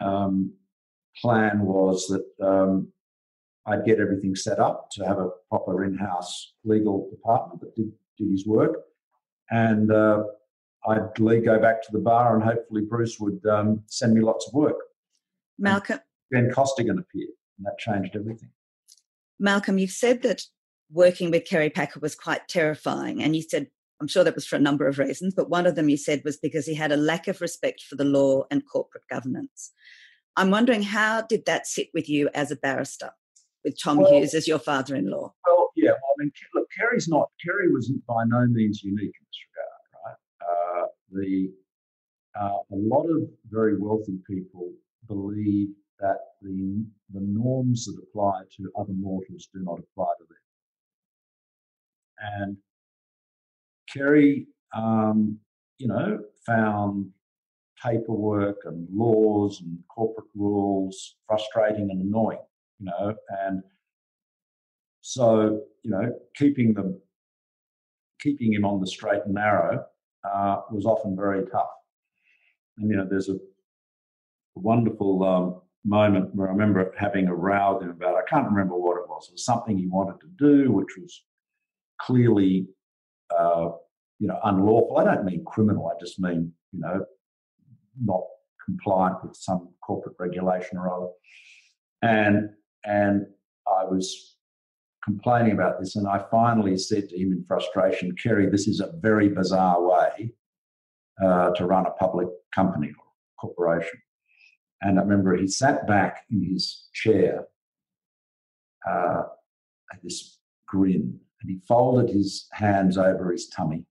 [0.00, 0.52] um,
[1.20, 2.88] plan was that um,
[3.66, 8.30] I'd get everything set up to have a proper in-house legal department that did, did
[8.30, 8.76] his work,
[9.50, 10.24] and uh,
[10.88, 14.54] I'd go back to the bar, and hopefully Bruce would um, send me lots of
[14.54, 14.76] work.
[15.58, 16.00] Malcolm.
[16.30, 18.50] Ben Costigan appeared, and that changed everything.
[19.38, 20.42] Malcolm, you've said that
[20.90, 23.68] working with Kerry Packer was quite terrifying, and you said
[24.00, 26.22] I'm sure that was for a number of reasons, but one of them you said
[26.24, 29.72] was because he had a lack of respect for the law and corporate governance.
[30.36, 33.10] I'm wondering how did that sit with you as a barrister,
[33.62, 35.34] with Tom well, Hughes as your father-in-law?
[35.46, 35.90] Well, yeah.
[35.90, 37.28] Well, I mean, look, Kerry's not.
[37.44, 39.69] Kerry was by no means unique in this regard?
[40.50, 41.50] Uh, the
[42.40, 44.72] uh, a lot of very wealthy people
[45.08, 45.68] believe
[46.00, 50.38] that the the norms that apply to other mortals do not apply to them,
[52.42, 52.56] and
[53.92, 55.38] Kerry, um,
[55.78, 57.10] you know, found
[57.82, 62.38] paperwork and laws and corporate rules frustrating and annoying,
[62.78, 63.14] you know,
[63.46, 63.62] and
[65.00, 66.98] so you know, keeping them,
[68.20, 69.84] keeping him on the straight and narrow
[70.24, 71.70] uh, was often very tough.
[72.78, 73.36] And you know, there's a,
[74.56, 78.16] wonderful um, moment where I remember having a row with him about.
[78.16, 79.28] I can't remember what it was.
[79.28, 81.22] It was something he wanted to do, which was
[81.98, 82.66] clearly
[83.38, 83.70] uh,
[84.18, 84.98] you know, unlawful.
[84.98, 85.88] I don't mean criminal.
[85.88, 87.04] I just mean, you know,
[88.04, 88.22] not
[88.64, 91.08] compliant with some corporate regulation or other.
[92.02, 92.50] And
[92.84, 93.26] and
[93.66, 94.36] I was
[95.04, 98.92] complaining about this, and I finally said to him in frustration, Kerry, this is a
[99.00, 100.32] very bizarre way
[101.22, 103.04] uh, to run a public company or
[103.40, 104.00] corporation.
[104.82, 107.44] And I remember he sat back in his chair,
[108.88, 109.24] uh,
[110.02, 113.86] this grin, and he folded his hands over his tummy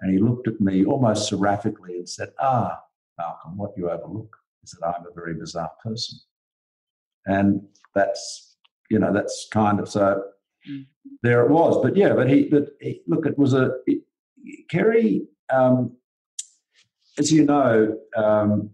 [0.00, 2.80] and he looked at me almost seraphically and said, Ah,
[3.18, 6.18] Malcolm, what you overlook is that I'm a very bizarre person.
[7.26, 7.62] And
[7.94, 8.45] that's,
[8.90, 10.22] you know, that's kind of so
[10.68, 10.86] mm.
[11.22, 11.82] there it was.
[11.82, 14.02] But yeah, but he, but he, look, it was a, it,
[14.70, 15.96] Kerry, um,
[17.18, 18.70] as you know, um,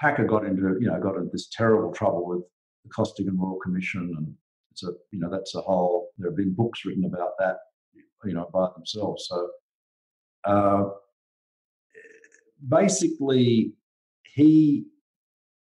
[0.00, 2.42] Packer got into, you know, got into this terrible trouble with
[2.84, 4.14] the Costigan Royal Commission.
[4.16, 4.34] And
[4.70, 7.56] it's a, you know, that's a whole, there have been books written about that,
[8.24, 9.28] you know, by themselves.
[9.28, 9.48] So
[10.44, 10.84] uh,
[12.68, 13.72] basically,
[14.24, 14.86] he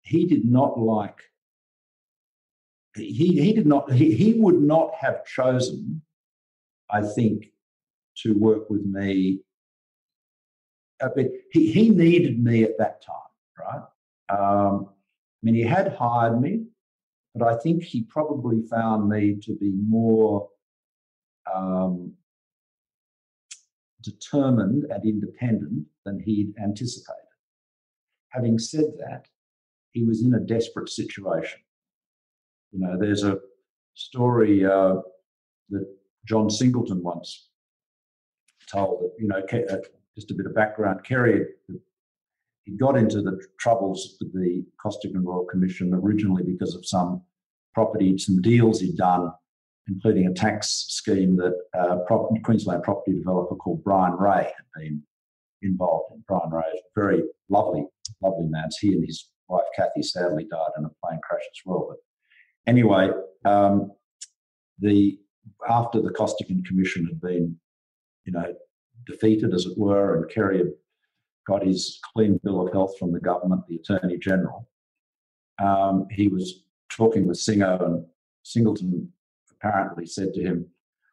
[0.01, 1.21] he did not like
[2.95, 6.01] he he did not he, he would not have chosen,
[6.89, 7.51] I think,
[8.17, 9.41] to work with me.
[10.99, 13.83] But he, he needed me at that time, right?
[14.29, 16.65] Um, I mean, he had hired me,
[17.35, 20.49] but I think he probably found me to be more
[21.53, 22.13] um,
[24.01, 27.17] determined and independent than he'd anticipated.
[28.29, 29.27] Having said that,
[29.91, 31.59] he was in a desperate situation.
[32.73, 33.37] You know, there's a
[33.93, 34.95] story uh,
[35.69, 35.85] that
[36.27, 37.49] John Singleton once
[38.69, 39.77] told that, you know, uh,
[40.15, 41.05] just a bit of background.
[41.05, 41.45] Kerry,
[42.63, 47.21] he got into the troubles with the Costigan Royal Commission originally because of some
[47.73, 49.31] property, some deals he'd done
[49.87, 55.03] including a tax scheme that a uh, Queensland property developer called Brian Ray had been
[55.61, 56.23] involved in.
[56.27, 57.85] Brian Ray is a very lovely,
[58.21, 58.69] lovely man.
[58.79, 61.87] He and his wife Kathy sadly died in a plane crash as well.
[61.89, 61.97] But
[62.67, 63.09] anyway,
[63.45, 63.91] um,
[64.79, 65.19] the
[65.69, 67.57] after the Costigan Commission had been,
[68.25, 68.53] you know,
[69.05, 70.71] defeated as it were, and Kerry had
[71.47, 74.69] got his clean bill of health from the government, the Attorney General.
[75.61, 78.05] Um, he was talking with Singo and
[78.43, 79.11] Singleton
[79.51, 80.67] apparently said to him,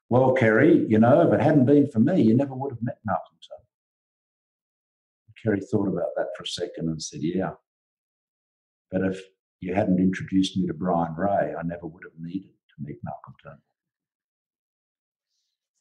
[0.09, 2.99] Well, Kerry, you know, if it hadn't been for me, you never would have met
[3.05, 3.37] Malcolm.
[5.43, 7.53] Kerry thought about that for a second and said, Yeah.
[8.91, 9.21] But if
[9.61, 13.35] you hadn't introduced me to Brian Ray, I never would have needed to meet Malcolm
[13.43, 13.61] Turnbull.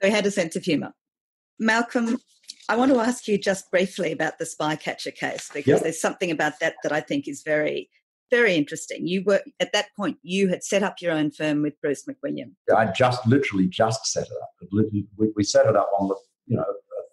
[0.01, 0.93] So he had a sense of humour.
[1.59, 2.17] Malcolm,
[2.69, 5.83] I want to ask you just briefly about the Spycatcher case because yep.
[5.83, 7.89] there's something about that that I think is very
[8.31, 9.07] very interesting.
[9.07, 10.17] You were at that point.
[10.21, 12.51] You had set up your own firm with Bruce McWilliam.
[12.75, 14.69] I just literally just set it up.
[15.35, 16.15] We, set it up on the
[16.45, 16.65] you know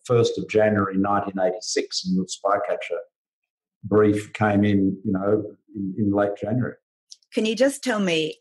[0.05, 2.99] first of January 1986, and the Spycatcher
[3.89, 5.45] brief came in you know
[5.75, 6.75] in, in late January.
[7.33, 8.37] Can you just tell me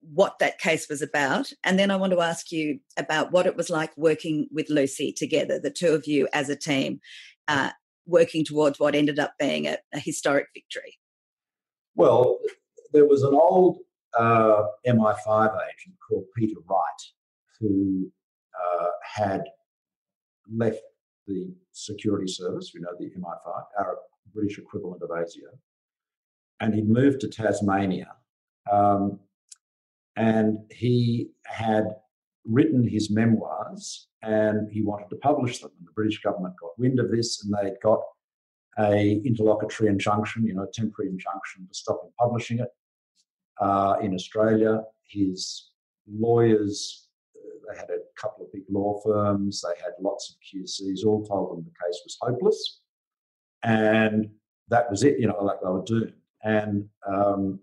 [0.00, 1.52] what that case was about.
[1.64, 5.12] And then I want to ask you about what it was like working with Lucy
[5.12, 7.00] together, the two of you as a team,
[7.48, 7.70] uh,
[8.06, 10.98] working towards what ended up being a, a historic victory.
[11.94, 12.38] Well,
[12.92, 13.78] there was an old
[14.18, 16.80] uh, MI5 agent called Peter Wright
[17.60, 18.10] who
[18.54, 19.44] uh, had
[20.50, 20.80] left
[21.26, 23.98] the security service, we know the MI5, our
[24.34, 25.50] British equivalent of ASIO.
[26.60, 28.12] And he'd moved to Tasmania.
[28.70, 29.20] Um,
[30.16, 31.84] and he had
[32.44, 35.70] written his memoirs and he wanted to publish them.
[35.78, 38.00] And the British government got wind of this and they'd got
[38.78, 42.68] a interlocutory injunction, you know, a temporary injunction to stop him publishing it.
[43.60, 45.70] Uh, in Australia, his
[46.06, 51.04] lawyers, uh, they had a couple of big law firms, they had lots of QCs,
[51.04, 52.80] all told them the case was hopeless.
[53.62, 54.30] And
[54.68, 56.12] that was it, you know, like they were doomed.
[56.42, 57.60] And um,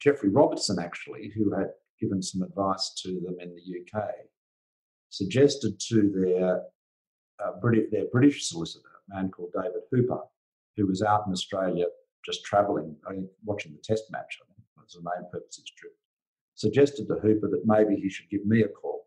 [0.00, 4.08] Geoffrey Robertson, actually, who had given some advice to them in the UK,
[5.10, 6.62] suggested to their,
[7.44, 10.20] uh, British, their British solicitor, a man called David Hooper,
[10.76, 11.86] who was out in Australia
[12.24, 12.96] just travelling,
[13.44, 15.92] watching the test match, I think was the main purpose of his trip,
[16.54, 19.06] suggested to Hooper that maybe he should give me a call.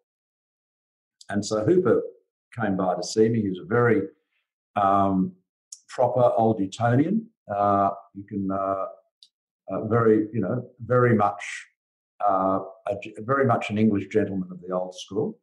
[1.30, 2.02] And so Hooper
[2.60, 3.42] came by to see me.
[3.42, 4.02] He was a very
[4.76, 5.34] um,
[5.96, 7.26] proper old Etonian.
[7.54, 8.86] Uh, you can uh,
[9.72, 11.44] uh, very, you know, very much,
[12.28, 15.40] uh, a, very much an English gentleman of the old school.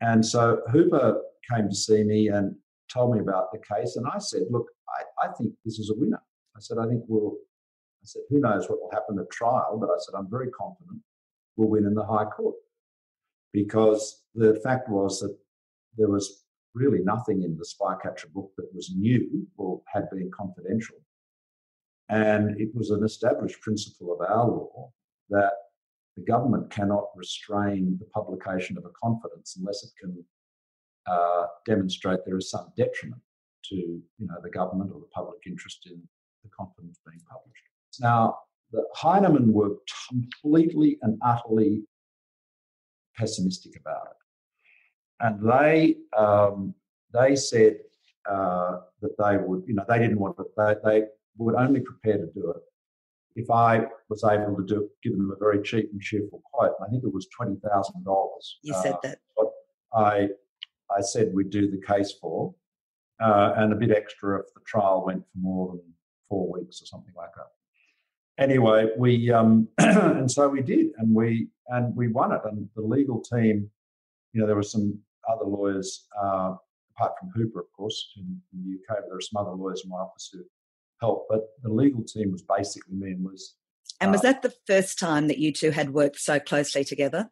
[0.00, 2.54] And so Hooper came to see me and
[2.92, 5.98] told me about the case, and I said, "Look, I, I think this is a
[5.98, 6.22] winner."
[6.56, 7.36] I said, "I think we'll."
[8.02, 11.00] I said, "Who knows what will happen at trial?" But I said, "I'm very confident
[11.56, 12.56] we'll win in the High Court,"
[13.52, 15.36] because the fact was that
[15.96, 16.41] there was
[16.74, 20.96] really nothing in the spy Spycatcher book that was new or had been confidential.
[22.08, 24.92] And it was an established principle of our law
[25.30, 25.52] that
[26.16, 30.24] the government cannot restrain the publication of a confidence unless it can
[31.06, 33.22] uh, demonstrate there is some detriment
[33.64, 36.02] to you know the government or the public interest in
[36.42, 37.64] the confidence being published.
[38.00, 38.38] Now,
[38.72, 39.76] the Heinemann were
[40.08, 41.82] completely and utterly
[43.16, 44.21] pessimistic about it
[45.22, 46.74] and they um,
[47.12, 47.76] they said
[48.30, 50.46] uh, that they would, you know, they didn't want it.
[50.56, 51.06] They, they
[51.38, 52.62] would only prepare to do it
[53.34, 56.74] if I was able to do give them a very cheap and cheerful quote.
[56.84, 58.58] I think it was twenty thousand dollars.
[58.62, 59.18] You said uh, that.
[59.94, 60.28] I
[60.94, 62.54] I said we'd do the case for,
[63.22, 65.82] uh, and a bit extra if the trial went for more than
[66.28, 68.42] four weeks or something like that.
[68.42, 72.40] Anyway, we um, and so we did, and we and we won it.
[72.44, 73.70] And the legal team,
[74.32, 74.98] you know, there were some
[75.30, 76.54] other lawyers, uh,
[76.96, 79.82] apart from Hooper, of course, in, in, the UK, but there are some other lawyers
[79.84, 80.40] in my office who
[81.00, 81.28] helped.
[81.30, 83.54] But the legal team was basically me and Liz.
[84.00, 87.30] And was uh, that the first time that you two had worked so closely together?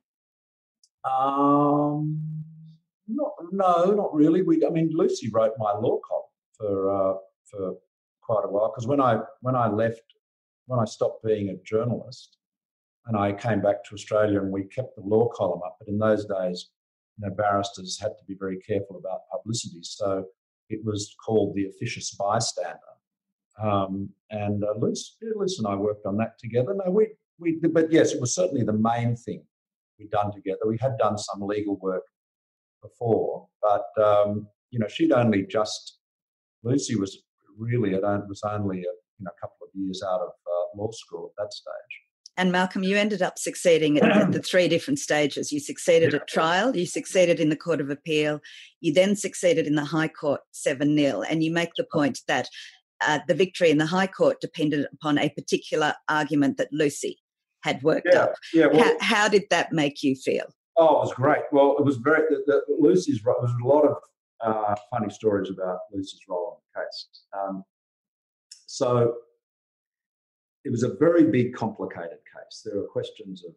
[1.05, 2.45] Um,
[3.09, 4.43] not, no, not really.
[4.43, 6.25] We, I mean, Lucy wrote my law column
[6.57, 7.15] for uh,
[7.51, 7.75] for
[8.23, 10.03] quite a while because when I when I left,
[10.67, 12.37] when I stopped being a journalist,
[13.07, 15.77] and I came back to Australia, and we kept the law column up.
[15.79, 16.71] But in those days,
[17.21, 19.81] know, barristers had to be very careful about publicity.
[19.83, 20.27] So
[20.69, 22.79] it was called the officious bystander.
[23.61, 26.75] Um, and uh, Liz and I worked on that together.
[26.75, 29.45] No, we, we, but yes, it was certainly the main thing
[29.99, 30.61] we'd done together.
[30.67, 32.05] We had done some legal work
[32.83, 35.99] before, but um, you know, she'd only just
[36.63, 37.23] Lucy was
[37.59, 41.31] really it was only a you know, couple of years out of uh, law school
[41.31, 42.10] at that stage.
[42.41, 45.53] And Malcolm, you ended up succeeding at, at the three different stages.
[45.53, 48.41] You succeeded at trial, you succeeded in the Court of Appeal,
[48.81, 51.21] you then succeeded in the High Court 7 0.
[51.21, 52.49] And you make the point that
[53.03, 57.19] uh, the victory in the High Court depended upon a particular argument that Lucy
[57.63, 58.35] had worked yeah, up.
[58.55, 60.47] Yeah, well, how, how, did that make you feel?
[60.79, 61.43] Oh, it was great.
[61.53, 63.97] Well, it was very, the, the, Lucy's, there was a lot of
[64.41, 67.07] uh, funny stories about Lucy's role in the case.
[67.39, 67.65] Um,
[68.65, 69.17] so
[70.65, 72.63] it was a very big, complicated case.
[72.65, 73.53] There were questions of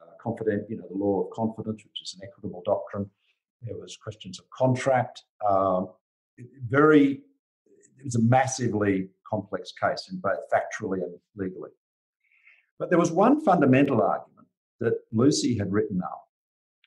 [0.00, 3.08] uh, confident, you know, the law of confidence, which is an equitable doctrine.
[3.62, 5.22] There was questions of contract.
[5.48, 5.90] Um,
[6.68, 7.22] very,
[7.98, 11.70] it was a massively complex case in both factually and legally.
[12.78, 14.48] But there was one fundamental argument
[14.80, 16.24] that Lucy had written up,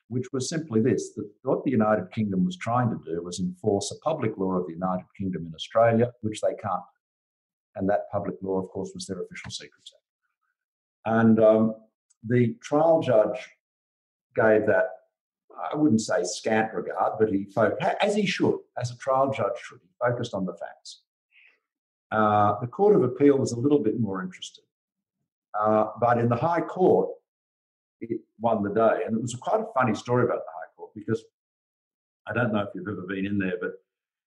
[0.09, 3.91] which was simply this that what the United Kingdom was trying to do was enforce
[3.91, 6.83] a public law of the United Kingdom in Australia, which they can't
[7.75, 10.03] and that public law, of course, was their Official Secrets Act.
[11.05, 11.75] And um,
[12.27, 13.37] the trial judge
[14.35, 14.87] gave that,
[15.71, 19.57] I wouldn't say scant regard, but he focused, as he should, as a trial judge
[19.61, 21.01] should, he focused on the facts.
[22.11, 24.63] Uh, the Court of Appeal was a little bit more interested.
[25.59, 27.09] Uh, but in the High Court,
[28.01, 29.03] it won the day.
[29.05, 31.23] And it was quite a funny story about the High Court because
[32.27, 33.71] I don't know if you've ever been in there, but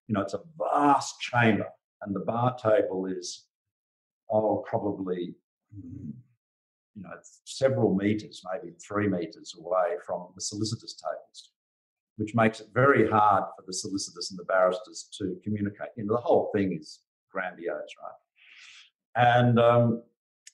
[0.06, 1.66] you know, it's a vast chamber
[2.02, 3.46] and the bar table is
[4.30, 5.34] oh probably
[5.74, 7.10] you know
[7.44, 11.50] several meters maybe three meters away from the solicitors tables
[12.18, 15.88] which makes it very hard for the solicitors and the barristers to communicate.
[15.96, 17.00] You know, the whole thing is
[17.32, 19.38] grandiose, right?
[19.40, 20.02] And um,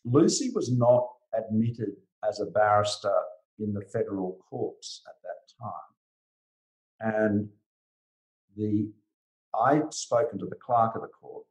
[0.05, 1.97] Lucy was not admitted
[2.29, 3.15] as a barrister
[3.59, 7.27] in the federal courts at that time.
[7.27, 7.49] And
[8.57, 8.91] the
[9.61, 11.45] I'd spoken to the clerk of the court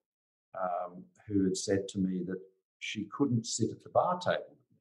[0.59, 2.39] um, who had said to me that
[2.79, 4.77] she couldn't sit at the bar table with me.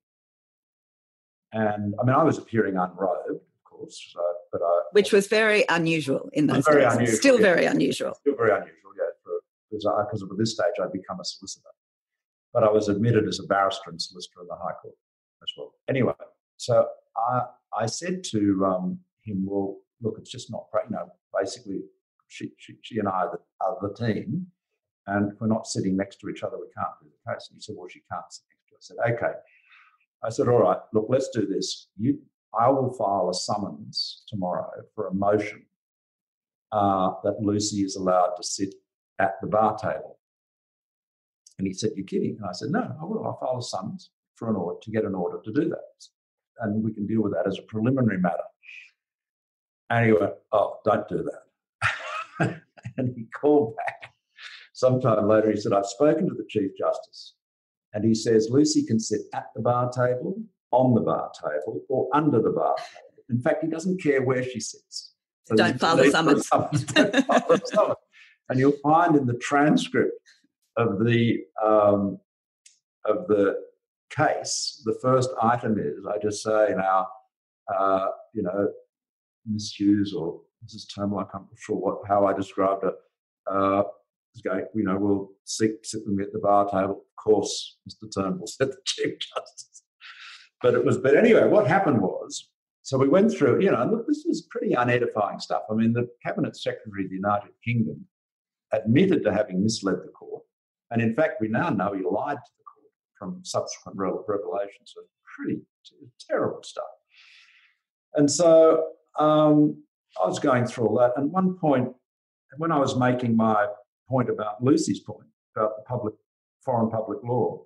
[1.53, 4.15] And I mean, I was appearing unrobed, of course,
[4.51, 6.95] but I, which was very unusual in those very days.
[6.95, 7.43] Unusual, Still yeah.
[7.43, 8.15] very unusual.
[8.15, 9.05] Still very unusual, yeah,
[9.71, 11.69] because because at this stage I'd become a solicitor,
[12.53, 14.95] but I was admitted as a barrister and solicitor in the High Court
[15.43, 15.75] as well.
[15.89, 16.15] Anyway,
[16.57, 17.43] so I
[17.77, 21.83] I said to um, him, well, look, it's just not you know basically
[22.33, 24.47] she, she, she and I are the, are the team,
[25.07, 27.49] and we're not sitting next to each other, we can't do the case.
[27.51, 29.01] And he said, well, she can't sit next to us.
[29.01, 29.39] I said, okay.
[30.25, 31.89] I said, all right, look, let's do this.
[31.99, 32.19] You,
[32.59, 35.65] I will file a summons tomorrow for a motion
[36.71, 38.75] uh, that Lucy is allowed to sit
[39.19, 40.19] at the bar table.
[41.59, 42.37] And he said, You're kidding.
[42.41, 43.25] And I said, No, I will.
[43.25, 46.07] I'll file a summons for an order to get an order to do that.
[46.61, 48.43] And we can deal with that as a preliminary matter.
[49.91, 51.43] And he went, Oh, don't do that.
[52.97, 54.13] and he called back
[54.73, 55.51] sometime later.
[55.51, 57.35] He said, I've spoken to the Chief Justice.
[57.95, 62.09] And he says, Lucy can sit at the bar table, on the bar table, or
[62.15, 63.25] under the bar table.
[63.29, 65.15] In fact, he doesn't care where she sits.
[65.45, 66.85] So don't follow the summons.
[66.85, 67.97] don't summons.
[68.49, 70.13] And you'll find in the transcript
[70.77, 72.19] of the um,
[73.05, 73.57] of the
[74.11, 77.07] case, the first item is I just say now,
[77.75, 78.69] uh, you know,
[79.47, 80.87] Miss Hughes or Mrs.
[80.95, 82.95] Turnbull, I'm not sure what how I described it.
[83.51, 83.83] Uh,
[84.35, 87.05] is going, you know, we'll sit, sit with me at the bar table.
[87.19, 88.13] Of course, Mr.
[88.15, 89.83] Turnbull said the Chief Justice.
[90.61, 92.49] But it was, but anyway, what happened was,
[92.83, 95.63] so we went through, you know, look, this was pretty unedifying stuff.
[95.71, 98.07] I mean, the Cabinet Secretary of the United Kingdom
[98.73, 100.43] admitted to having misled the court.
[100.91, 104.93] And in fact, we now know he lied to the court from subsequent revelations.
[104.95, 105.03] So
[105.37, 105.61] pretty
[106.29, 106.85] terrible stuff.
[108.15, 108.89] And so
[109.19, 109.83] um,
[110.21, 111.13] I was going through all that.
[111.17, 111.89] And one point,
[112.57, 113.67] when I was making my
[114.09, 116.15] point about Lucy's point about the public
[116.65, 117.63] foreign public law,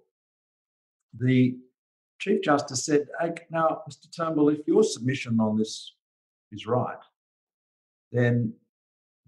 [1.18, 1.56] the
[2.18, 4.06] Chief Justice said, hey, now, Mr.
[4.14, 5.94] Turnbull, if your submission on this
[6.52, 6.96] is right,
[8.12, 8.54] then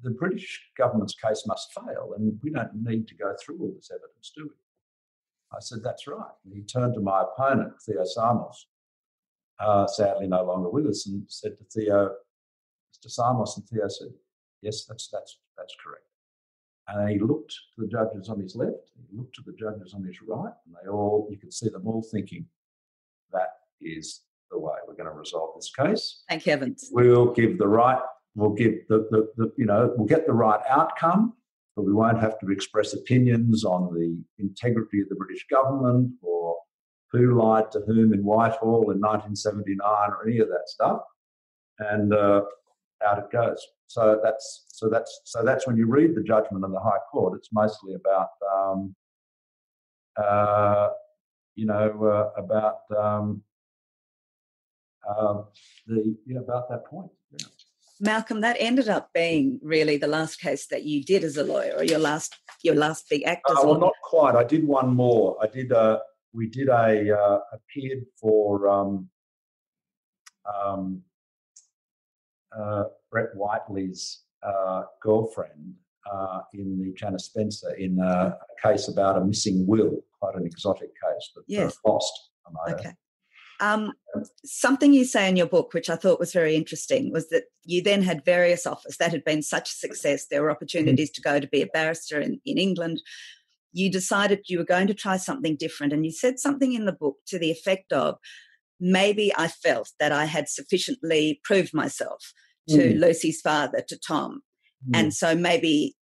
[0.03, 3.91] the British government's case must fail, and we don't need to go through all this
[3.91, 4.55] evidence, do we?
[5.53, 6.31] I said, That's right.
[6.45, 8.55] And he turned to my opponent, Theo Simos,
[9.61, 12.13] uh, sadly no longer with us, and said to Theo,
[13.05, 13.19] Mr.
[13.19, 14.09] Simos, and Theo said,
[14.63, 16.05] Yes, that's, that's, that's correct.
[16.89, 20.05] And he looked to the judges on his left, he looked to the judges on
[20.05, 22.47] his right, and they all, you could see them all thinking,
[23.33, 26.23] That is the way we're going to resolve this case.
[26.29, 26.89] Thank heavens.
[26.91, 28.01] We'll give the right
[28.39, 31.35] we'll give the, the, the, you know we'll get the right outcome
[31.77, 36.57] but we won't have to express opinions on the integrity of the british government or
[37.11, 39.79] who lied to whom in whitehall in 1979
[40.11, 41.01] or any of that stuff
[41.81, 42.43] and uh,
[43.07, 46.71] out it goes so that's so that's so that's when you read the judgment of
[46.71, 48.95] the high court it's mostly about um,
[50.17, 50.89] uh,
[51.55, 53.43] you know uh, about um,
[55.09, 55.43] uh,
[55.87, 57.47] the you know, about that point yeah.
[58.01, 61.75] Malcolm, that ended up being really the last case that you did as a lawyer,
[61.77, 63.43] or your last your last big act.
[63.49, 64.37] Uh, well, not quite.
[64.37, 65.37] I did one more.
[65.43, 66.01] I did a.
[66.33, 69.09] We did a uh, appeared for um,
[70.47, 71.03] um,
[72.57, 75.75] uh, Brett Whiteley's uh, girlfriend
[76.11, 80.47] uh, in the Janice Spencer in a, a, case about a missing will, quite an
[80.47, 81.77] exotic case, but yes.
[81.85, 82.13] lost.
[82.71, 82.93] Okay.
[83.61, 83.93] Um,
[84.45, 87.83] something you say in your book, which I thought was very interesting, was that you
[87.83, 88.97] then had various offers.
[88.99, 90.27] That had been such a success.
[90.27, 93.03] There were opportunities to go to be a barrister in, in England.
[93.73, 95.93] You decided you were going to try something different.
[95.93, 98.17] And you said something in the book to the effect of
[98.81, 102.33] maybe I felt that I had sufficiently proved myself
[102.69, 103.01] to mm.
[103.01, 104.43] Lucy's father, to Tom.
[104.89, 104.99] Mm.
[104.99, 105.97] And so maybe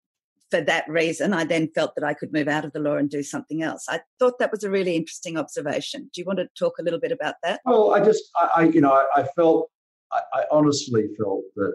[0.50, 3.10] for that reason, I then felt that I could move out of the law and
[3.10, 3.86] do something else.
[3.88, 6.10] I thought that was a really interesting observation.
[6.12, 7.60] Do you want to talk a little bit about that?
[7.64, 9.70] Well, I just, I, I you know, I, I felt,
[10.12, 11.74] I, I, honestly felt that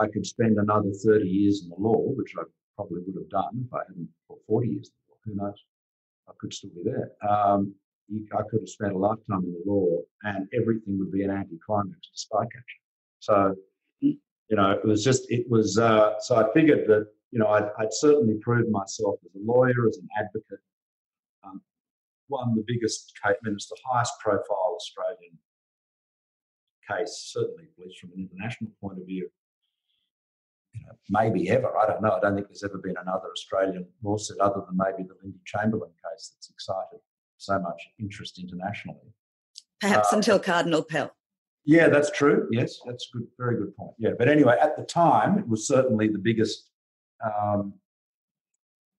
[0.00, 2.42] I could spend another 30 years in the law, which I
[2.76, 5.64] probably would have done if I hadn't, or 40 years in the law, who knows?
[6.28, 7.10] I could still be there.
[7.28, 7.74] Um,
[8.32, 12.00] I could have spent a lifetime in the law and everything would be an anticlimax
[12.00, 12.44] to spy.
[13.18, 13.54] So,
[14.00, 14.16] you
[14.50, 17.92] know, it was just, it was, uh, so I figured that you know, I'd, I'd,
[17.92, 20.60] certainly proved myself as a lawyer, as an advocate.
[21.44, 21.60] Um,
[22.28, 25.38] won the biggest case, I mean, it's the highest profile Australian
[26.88, 29.28] case, certainly, at least from an international point of view.
[30.72, 31.76] you know, maybe ever.
[31.76, 32.12] I don't know.
[32.12, 35.90] I don't think there's ever been another Australian lawsuit other than maybe the Lindy Chamberlain
[35.90, 37.00] case that's excited
[37.38, 39.12] so much interest internationally.
[39.80, 41.12] Perhaps uh, until Cardinal Pell.
[41.64, 42.48] Yeah, that's true.
[42.52, 43.26] Yes, that's good.
[43.38, 43.92] Very good point.
[43.98, 46.70] Yeah, but anyway, at the time, it was certainly the biggest
[47.24, 47.74] um,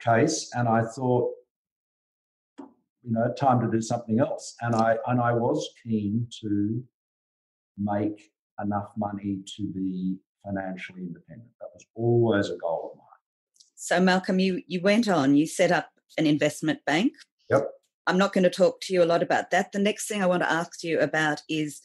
[0.00, 1.30] case, and I thought,
[2.58, 4.56] you know, time to do something else.
[4.60, 6.82] And I and I was keen to
[7.78, 8.30] make
[8.60, 11.50] enough money to be financially independent.
[11.60, 13.06] That was always a goal of mine.
[13.76, 15.36] So, Malcolm, you you went on.
[15.36, 17.12] You set up an investment bank.
[17.48, 17.70] Yep.
[18.06, 19.72] I'm not going to talk to you a lot about that.
[19.72, 21.80] The next thing I want to ask you about is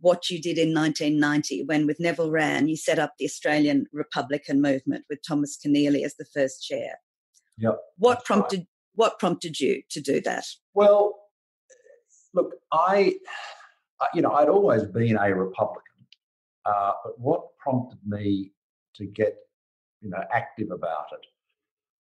[0.00, 4.60] what you did in 1990 when, with Neville Wran, you set up the Australian Republican
[4.60, 7.00] movement with Thomas Keneally as the first chair.
[7.58, 7.78] Yep.
[7.98, 8.68] What prompted right.
[8.94, 10.46] What prompted you to do that?
[10.72, 11.14] Well,
[12.32, 13.16] look, I,
[14.14, 15.82] you know, I'd always been a Republican,
[16.64, 18.52] uh, but what prompted me
[18.94, 19.36] to get,
[20.00, 21.26] you know, active about it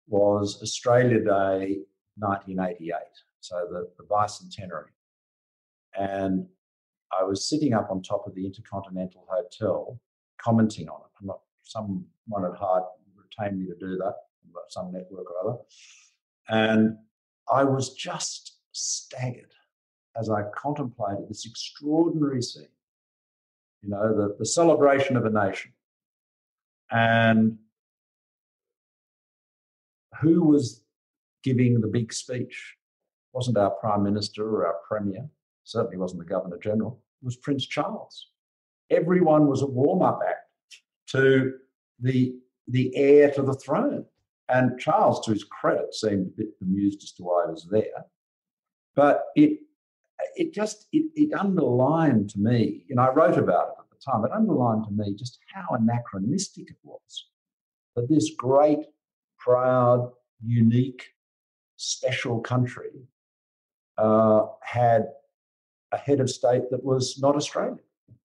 [0.07, 1.79] was Australia Day
[2.17, 2.95] 1988,
[3.47, 4.91] so the, the bicentenary.
[5.97, 6.47] And
[7.17, 9.99] I was sitting up on top of the Intercontinental Hotel
[10.41, 11.11] commenting on it.
[11.19, 12.03] I'm not, someone
[12.43, 12.83] had hired,
[13.15, 14.15] retained me to do that,
[14.69, 15.57] some network or other.
[16.49, 16.97] And
[17.51, 19.53] I was just staggered
[20.17, 22.67] as I contemplated this extraordinary scene,
[23.81, 25.71] you know, the, the celebration of a nation.
[26.91, 27.57] And
[30.21, 30.81] who was
[31.43, 32.75] giving the big speech?
[33.35, 35.27] Wasn't our Prime Minister or our Premier,
[35.65, 38.29] certainly wasn't the Governor General, it was Prince Charles.
[38.89, 41.51] Everyone was a warm up act to
[41.99, 42.33] the,
[42.69, 44.05] the heir to the throne.
[44.47, 48.05] And Charles, to his credit, seemed a bit amused as to why he was there.
[48.95, 49.59] But it
[50.37, 54.23] it just it, it underlined to me, and I wrote about it at the time,
[54.23, 57.27] it underlined to me just how anachronistic it was
[57.97, 58.85] that this great,
[59.37, 60.11] proud,
[60.41, 61.03] unique,
[61.75, 62.91] special country
[63.97, 65.07] uh, had
[65.91, 67.79] a head of state that was not Australian.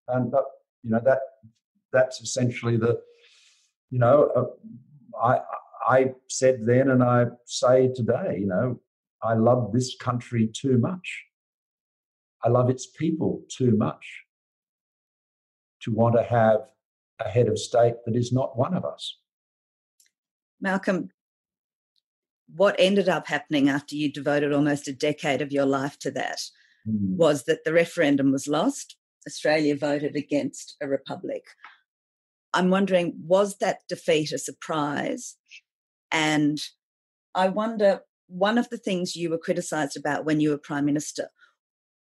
[0.08, 0.44] And but
[0.82, 1.20] you know that
[1.92, 3.00] that's essentially the
[3.90, 5.40] you know uh, I
[5.86, 8.80] I said then and I say today, you know,
[9.22, 11.24] I love this country too much.
[12.42, 14.24] I love its people too much
[15.82, 16.60] to want to have
[17.18, 19.18] a head of state that is not one of us.
[20.60, 21.10] Malcolm,
[22.54, 26.40] what ended up happening after you devoted almost a decade of your life to that
[26.88, 27.16] mm.
[27.16, 28.96] was that the referendum was lost.
[29.26, 31.42] Australia voted against a republic.
[32.52, 35.36] I'm wondering, was that defeat a surprise?
[36.10, 36.58] And
[37.34, 41.28] I wonder, one of the things you were criticised about when you were Prime Minister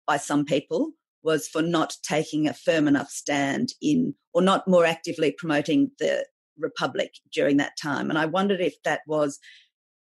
[0.06, 0.92] by some people
[1.22, 6.24] was for not taking a firm enough stand in, or not more actively promoting the
[6.58, 8.08] Republic during that time.
[8.08, 9.38] And I wondered if that was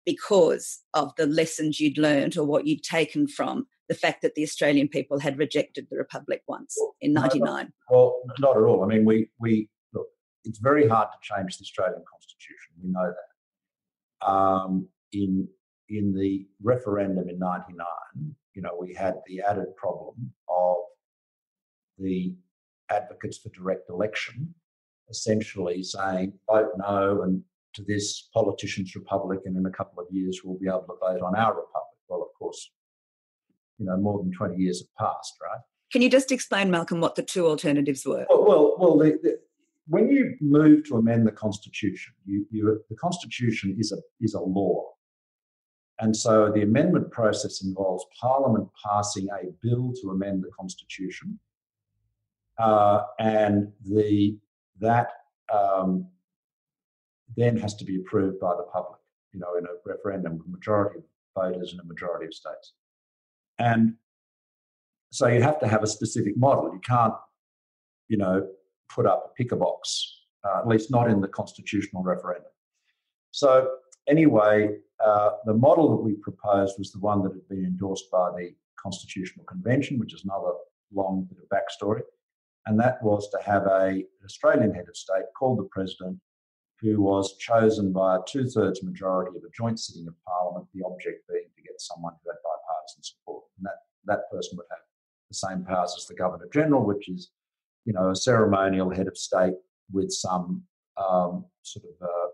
[0.04, 4.42] because of the lessons you'd learned or what you'd taken from the fact that the
[4.42, 7.72] Australian people had rejected the Republic once in '99.
[7.90, 8.82] Well, not at all.
[8.82, 10.06] I mean, we we look.
[10.44, 12.72] It's very hard to change the Australian Constitution.
[12.82, 15.48] We know that um, in
[15.88, 17.86] in the referendum in '99,
[18.54, 20.76] you know, we had the added problem of
[21.98, 22.34] the
[22.90, 24.54] advocates for direct election
[25.10, 27.42] essentially saying vote no and
[27.74, 31.22] to this politician's republic and in a couple of years we'll be able to vote
[31.22, 31.98] on our republic.
[32.08, 32.70] Well of course
[33.78, 35.60] you know more than 20 years have passed right?
[35.92, 38.26] Can you just explain malcolm what the two alternatives were?
[38.28, 39.38] Well well, well the, the,
[39.86, 44.40] when you move to amend the constitution, you, you, the constitution is a is a
[44.40, 44.92] law,
[46.00, 51.38] and so the amendment process involves Parliament passing a bill to amend the constitution,
[52.58, 54.38] uh, and the
[54.80, 55.08] that
[55.52, 56.06] um,
[57.36, 59.00] then has to be approved by the public.
[59.32, 61.04] You know, in a referendum, a majority of
[61.34, 62.74] voters in a majority of states,
[63.58, 63.94] and
[65.12, 66.72] so you have to have a specific model.
[66.72, 67.14] You can't,
[68.08, 68.46] you know,
[68.88, 72.50] put up a picker box, uh, at least not in the constitutional referendum.
[73.30, 73.68] So,
[74.08, 78.30] anyway, uh, the model that we proposed was the one that had been endorsed by
[78.30, 80.52] the Constitutional Convention, which is another
[80.92, 82.02] long bit of backstory.
[82.66, 86.18] And that was to have a, an Australian head of state called the President,
[86.84, 90.84] who was chosen by a two thirds majority of a joint sitting of Parliament, the
[90.84, 93.44] object being to get someone who had bipartisan support.
[93.56, 94.84] And that, that person would have
[95.30, 97.30] the same powers as the Governor General, which is
[97.84, 99.54] you know, a ceremonial head of state
[99.92, 100.62] with some
[100.96, 102.28] um, sort of, uh,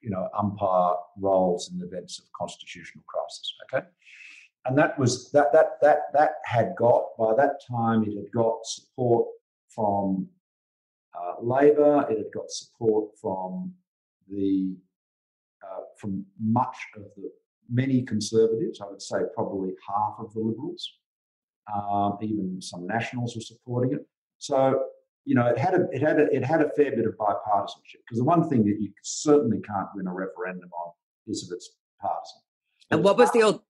[0.00, 3.54] you know, umpire roles in the events of constitutional crisis.
[3.64, 3.86] Okay,
[4.66, 8.64] and that was that that that that had got by that time it had got
[8.64, 9.26] support
[9.74, 10.26] from
[11.14, 12.06] uh, Labor.
[12.10, 13.72] It had got support from
[14.28, 14.76] the
[15.62, 17.30] uh, from much of the
[17.70, 18.80] many conservatives.
[18.80, 20.92] I would say probably half of the Liberals.
[21.72, 24.06] Um, even some Nationals were supporting it.
[24.38, 24.82] So
[25.24, 28.00] you know, it had a it had a, it had a fair bit of bipartisanship
[28.04, 30.92] because the one thing that you certainly can't win a referendum on
[31.28, 32.40] is if it's partisan.
[32.90, 33.62] And what was the old?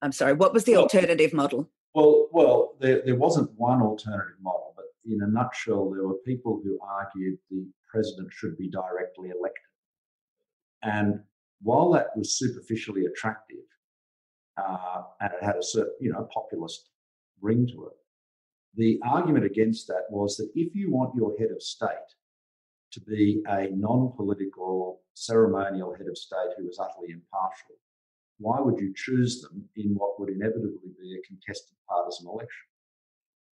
[0.00, 0.32] I'm sorry.
[0.32, 1.68] What was the well, alternative model?
[1.94, 4.71] Well, well, there, there wasn't one alternative model,
[5.06, 9.62] in a nutshell, there were people who argued the president should be directly elected.
[10.82, 11.20] And
[11.62, 13.64] while that was superficially attractive,
[14.56, 16.90] uh, and it had a certain, you know, populist
[17.40, 17.92] ring to it,
[18.74, 21.88] the argument against that was that if you want your head of state
[22.92, 27.76] to be a non political, ceremonial head of state who is utterly impartial,
[28.38, 32.66] why would you choose them in what would inevitably be a contested partisan election?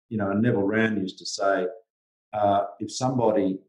[0.09, 1.67] You know, and Neville Wran used to say,
[2.33, 3.59] uh, if somebody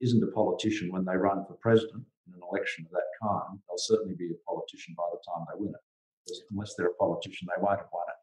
[0.00, 3.78] isn't a politician when they run for president in an election of that kind, they'll
[3.78, 5.80] certainly be a politician by the time they win it.
[6.24, 8.14] Because unless they're a politician, they won't have won it.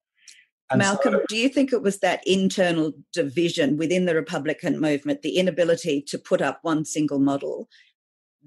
[0.70, 5.22] And Malcolm, so, do you think it was that internal division within the Republican movement,
[5.22, 7.70] the inability to put up one single model,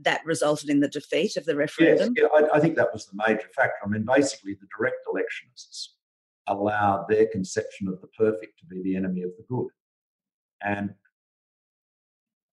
[0.03, 2.15] that resulted in the defeat of the referendum?
[2.17, 3.77] Yes, yeah, I, I, think that was the major factor.
[3.83, 5.95] I mean, basically, the direct electionists
[6.47, 9.69] allowed their conception of the perfect to be the enemy of the good.
[10.63, 10.91] And,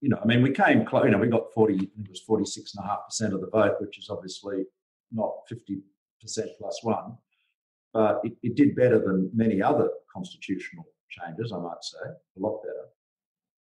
[0.02, 3.34] you know, I mean, we came close, you know, we got 40, it was 46.5%
[3.34, 4.66] of the vote, which is obviously
[5.12, 5.82] not 50%
[6.60, 7.18] plus one
[7.98, 12.62] but it, it did better than many other constitutional changes, I might say, a lot
[12.62, 12.86] better.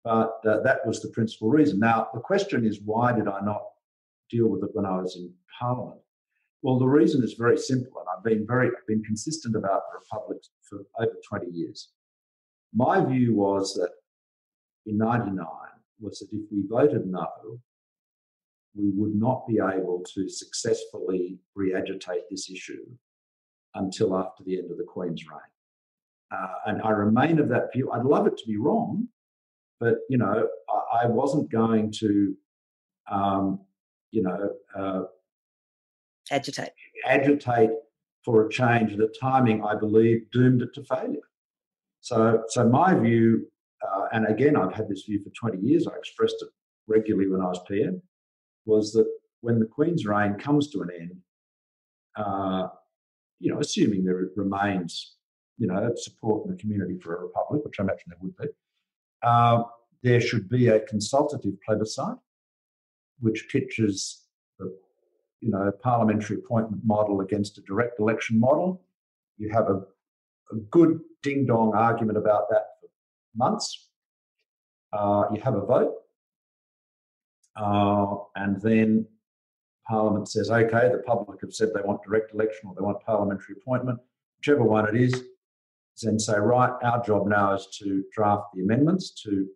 [0.03, 1.79] But uh, that was the principal reason.
[1.79, 3.63] Now, the question is, why did I not
[4.31, 6.01] deal with it when I was in Parliament?
[6.63, 9.99] Well, the reason is very simple, and I've been very I've been consistent about the
[9.99, 11.89] Republic for over 20 years.
[12.73, 13.91] My view was that
[14.85, 15.45] in 99
[15.99, 17.27] was that if we voted no,
[18.75, 22.85] we would not be able to successfully re-agitate this issue
[23.75, 25.39] until after the end of the Queen's reign.
[26.31, 27.91] Uh, and I remain of that view.
[27.91, 29.09] I'd love it to be wrong,
[29.81, 32.35] but you know, I, I wasn't going to,
[33.11, 33.59] um,
[34.11, 35.03] you know, uh,
[36.31, 36.69] agitate
[37.05, 37.71] agitate
[38.23, 41.27] for a change the timing I believe doomed it to failure.
[41.99, 43.47] So, so my view,
[43.85, 45.87] uh, and again, I've had this view for 20 years.
[45.87, 46.49] I expressed it
[46.87, 48.01] regularly when I was PM,
[48.65, 49.07] was that
[49.41, 51.17] when the Queen's reign comes to an end,
[52.15, 52.67] uh,
[53.39, 55.15] you know, assuming there remains,
[55.57, 58.47] you know, support in the community for a republic, which I imagine there would be,
[59.21, 59.63] uh,
[60.01, 62.17] there should be a consultative plebiscite
[63.19, 64.22] which pitches the,
[65.43, 68.81] you know, parliamentary appointment model against a direct election model.
[69.37, 69.81] You have a,
[70.51, 72.87] a good ding dong argument about that for
[73.35, 73.89] months.
[74.93, 75.95] Uh, you have a vote,
[77.55, 79.07] uh, and then
[79.87, 83.55] Parliament says, okay, the public have said they want direct election or they want parliamentary
[83.59, 83.99] appointment,
[84.37, 85.23] whichever one it is,
[86.01, 89.47] then say, right, our job now is to draft the amendments to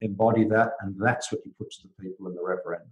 [0.00, 2.90] embody that, and that's what you put to the people in the referendum.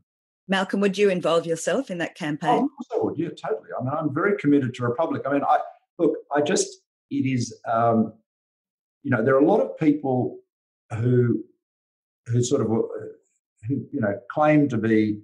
[0.49, 2.51] Malcolm, would you involve yourself in that campaign?
[2.51, 3.71] Oh, of course I would, yeah, totally.
[3.79, 5.23] I mean, I'm very committed to Republic.
[5.27, 5.59] I mean, I
[5.99, 8.13] look, I just, it is, um,
[9.03, 10.39] you know, there are a lot of people
[10.93, 11.45] who,
[12.27, 12.83] who sort of, uh,
[13.69, 15.21] who, you know, claim to be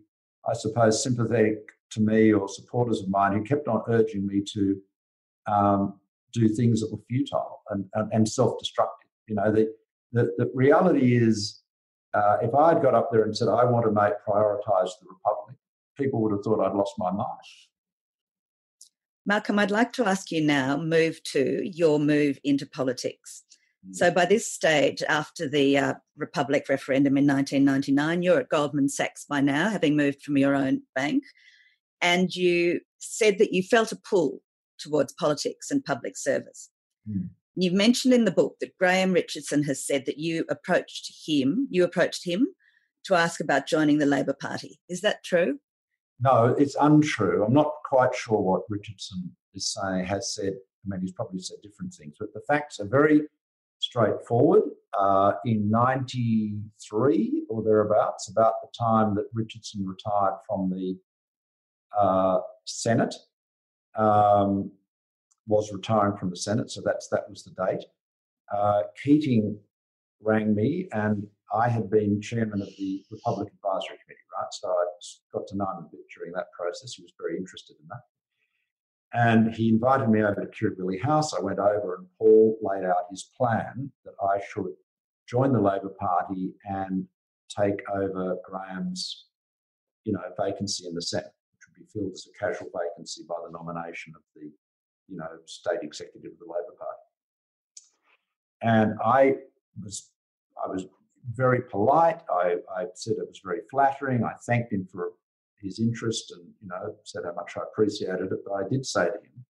[0.48, 4.80] I suppose, sympathetic to me or supporters of mine who kept on urging me to
[5.46, 6.00] um,
[6.32, 9.10] do things that were futile and, and, and self destructive.
[9.26, 9.72] You know, the,
[10.12, 11.60] the, the reality is,
[12.14, 15.06] uh, if I had got up there and said, I want to make prioritise the
[15.08, 15.56] Republic,
[15.96, 17.28] people would have thought I'd lost my mind.
[19.26, 23.44] Malcolm, I'd like to ask you now move to your move into politics.
[23.92, 29.24] So by this stage, after the uh, Republic referendum in 1999, you're at Goldman Sachs
[29.24, 31.24] by now, having moved from your own bank,
[32.02, 34.42] and you said that you felt a pull
[34.78, 36.68] towards politics and public service.
[37.08, 37.30] Mm.
[37.56, 41.84] You've mentioned in the book that Graham Richardson has said that you approached him, you
[41.84, 42.46] approached him
[43.04, 44.80] to ask about joining the Labor Party.
[44.88, 45.58] Is that true?
[46.20, 47.44] No, it's untrue.
[47.44, 50.54] I'm not quite sure what Richardson is saying, has said.
[50.54, 53.22] I mean, he's probably said different things, but the facts are very
[53.80, 54.62] straightforward.
[54.98, 60.98] Uh, in 93 or thereabouts, about the time that Richardson retired from the
[61.98, 63.14] uh, Senate,
[63.96, 64.70] um,
[65.46, 67.84] was retiring from the Senate, so that's that was the date.
[68.54, 69.58] Uh, Keating
[70.22, 74.52] rang me, and I had been chairman of the Republic Advisory Committee, right?
[74.52, 74.84] So I
[75.32, 76.94] got to know him a bit during that process.
[76.94, 78.02] He was very interested in that.
[79.12, 81.34] And he invited me over to Kirribilli House.
[81.34, 84.72] I went over and Paul laid out his plan that I should
[85.28, 87.06] join the Labor Party and
[87.48, 89.26] take over Graham's,
[90.04, 93.34] you know, vacancy in the Senate, which would be filled as a casual vacancy by
[93.44, 94.52] the nomination of the,
[95.10, 97.00] you know, state executive of the Labor Party.
[98.62, 99.34] And I
[99.82, 100.10] was,
[100.62, 100.86] I was
[101.34, 102.20] very polite.
[102.30, 104.24] I, I said it was very flattering.
[104.24, 105.12] I thanked him for
[105.60, 108.38] his interest and, you know, said how much I appreciated it.
[108.46, 109.44] But I did say to him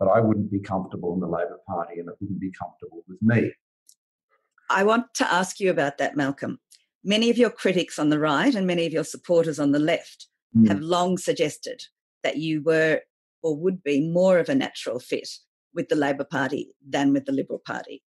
[0.00, 3.18] that I wouldn't be comfortable in the Labor Party and it wouldn't be comfortable with
[3.22, 3.52] me.
[4.68, 6.58] I want to ask you about that, Malcolm.
[7.04, 10.26] Many of your critics on the right and many of your supporters on the left
[10.56, 10.66] mm.
[10.68, 11.84] have long suggested
[12.24, 13.00] that you were
[13.46, 15.28] or would be more of a natural fit
[15.72, 18.02] with the Labor Party than with the Liberal Party.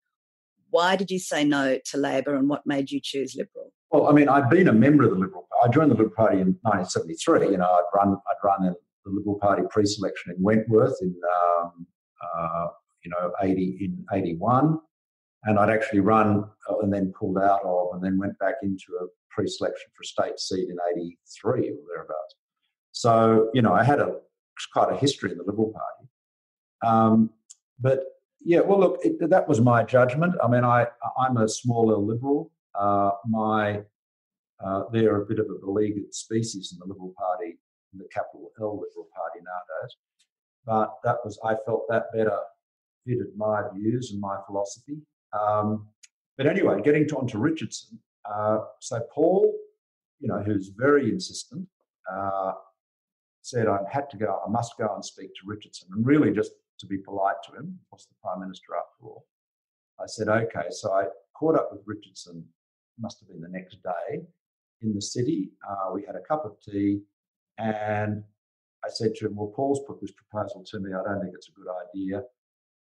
[0.72, 3.72] Why did you say no to Labor and what made you choose Liberal?
[3.92, 5.70] Well, I mean, I'd been a member of the Liberal Party.
[5.70, 7.52] I joined the Liberal Party in 1973.
[7.52, 8.76] You know, I'd run, I'd run in
[9.06, 11.86] the Liberal Party pre-selection in Wentworth in, um,
[12.36, 12.68] uh,
[13.06, 14.80] you know, 80 in 81
[15.44, 18.88] and I'd actually run uh, and then pulled out of and then went back into
[19.02, 22.36] a pre-selection for a state seat in 83 or thereabouts.
[22.92, 24.16] So, you know, I had a
[24.66, 26.10] quite a history in the Liberal Party.
[26.86, 27.30] Um,
[27.80, 28.04] but
[28.42, 30.36] yeah, well, look, it, that was my judgment.
[30.44, 30.88] I mean, I,
[31.20, 32.52] I'm a small L Liberal.
[32.74, 33.82] Uh, my,
[34.64, 37.58] uh, they're a bit of a beleaguered species in the Liberal Party,
[37.94, 39.96] in the capital L Liberal Party nowadays.
[40.66, 42.38] But that was, I felt that better
[43.06, 44.98] fitted my views and my philosophy.
[45.38, 45.88] Um,
[46.38, 48.00] but anyway, getting on to Richardson.
[48.26, 49.54] Uh, so Paul,
[50.20, 51.68] you know, who's very insistent,
[52.12, 52.52] uh,
[53.48, 54.42] said I had to go.
[54.46, 57.80] I must go and speak to Richardson, and really just to be polite to him,
[57.92, 59.26] was the prime minister after all.
[60.00, 60.68] I said okay.
[60.70, 62.46] So I caught up with Richardson.
[63.00, 64.22] Must have been the next day
[64.82, 65.52] in the city.
[65.68, 67.02] Uh, we had a cup of tea,
[67.58, 68.24] and
[68.84, 70.92] I said to him, "Well, Paul's put this proposal to me.
[70.94, 72.24] I don't think it's a good idea."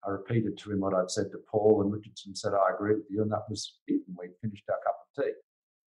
[0.04, 3.06] I repeated to him what I'd said to Paul, and Richardson said, I agree with
[3.08, 3.22] you.
[3.22, 4.02] And that was it.
[4.08, 5.30] And we finished our cup of tea.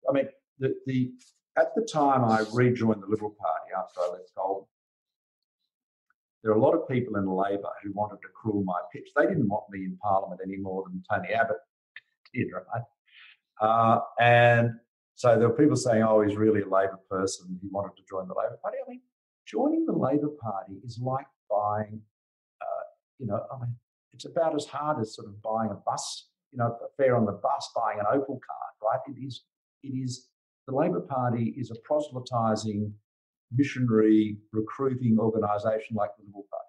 [0.09, 1.13] I mean, the, the
[1.59, 4.67] at the time I rejoined the Liberal Party after I left Goldman,
[6.43, 9.09] there are a lot of people in Labor who wanted to cruel my pitch.
[9.17, 11.57] They didn't want me in Parliament any more than Tony Abbott
[12.33, 12.83] did, right?
[13.61, 14.71] Uh, and
[15.17, 17.59] so there were people saying, oh, he's really a Labor person.
[17.61, 18.79] He wanted to join the Labor Party.
[18.85, 19.01] I mean,
[19.47, 22.01] joining the Labor Party is like buying,
[22.61, 22.85] uh,
[23.19, 23.75] you know, I mean,
[24.13, 27.27] it's about as hard as sort of buying a bus, you know, a fare on
[27.27, 29.01] the bus, buying an Opal card, right?
[29.13, 29.43] It is,
[29.83, 30.29] it is,
[30.69, 32.93] the Labor Party is a proselytising,
[33.53, 36.65] missionary, recruiting organisation like the Liberal Party.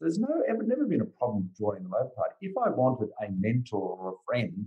[0.00, 2.34] There's no, ever, never been a problem joining the Labor Party.
[2.40, 4.64] If I wanted a mentor or a friend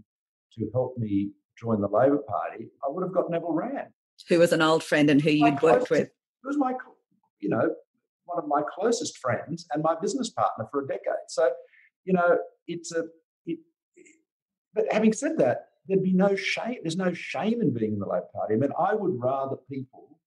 [0.54, 3.88] to help me join the Labor Party, I would have got Neville Wran,
[4.30, 6.10] Who was an old friend and who you'd worked with.
[6.44, 6.74] Who was my,
[7.40, 7.74] you know,
[8.26, 11.26] one of my closest friends and my business partner for a decade.
[11.30, 11.50] So
[12.04, 13.06] you know, it's a.
[13.48, 13.60] It,
[14.76, 16.78] but having said that, there'd be no shame.
[16.82, 18.56] There's no shame in being in the Labor Party.
[18.56, 20.20] I mean, I would rather people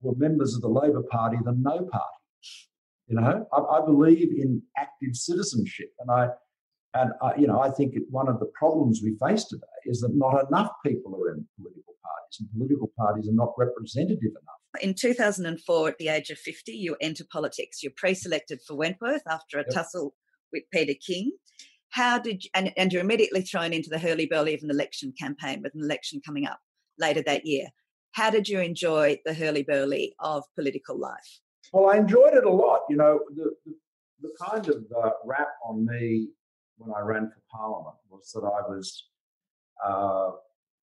[0.00, 2.18] were members of the Labor Party than no party.
[3.06, 6.28] You know, I, I believe in active citizenship, and I
[6.94, 10.14] and I, you know, I think one of the problems we face today is that
[10.14, 14.82] not enough people are in political parties, and political parties are not representative enough.
[14.82, 17.82] In 2004, at the age of 50, you enter politics.
[17.82, 19.70] You're pre-selected for Wentworth after a yep.
[19.72, 20.14] tussle
[20.52, 21.32] with Peter King.
[21.90, 25.62] How did you, and, and you're immediately thrown into the hurly-burly of an election campaign
[25.62, 26.60] with an election coming up
[26.98, 27.68] later that year.
[28.12, 31.40] How did you enjoy the hurly-burly of political life?
[31.72, 32.80] Well, I enjoyed it a lot.
[32.88, 33.74] You know, the, the,
[34.22, 36.28] the kind of uh, rap on me
[36.76, 39.04] when I ran for Parliament was that I was,
[39.84, 40.30] uh,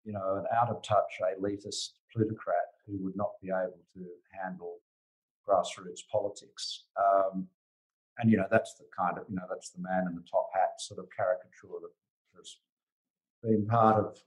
[0.03, 4.05] you know, an out of touch elitist plutocrat who would not be able to
[4.43, 4.77] handle
[5.47, 6.85] grassroots politics.
[6.97, 7.47] Um,
[8.19, 10.49] and you know that's the kind of you know that's the man in the top
[10.53, 12.57] hat sort of caricature that has
[13.43, 14.17] been part of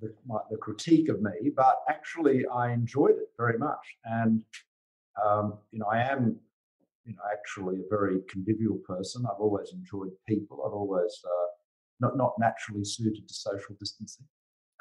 [0.00, 1.50] the, my, the critique of me.
[1.54, 4.42] But actually, I enjoyed it very much, and
[5.24, 6.36] um, you know I am
[7.04, 9.24] you know actually a very convivial person.
[9.26, 10.64] I've always enjoyed people.
[10.66, 11.48] I've always uh,
[12.00, 14.26] not not naturally suited to social distancing.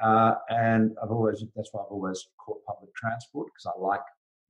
[0.02, 4.02] Uh, and I've always that's why I've always caught public transport because I like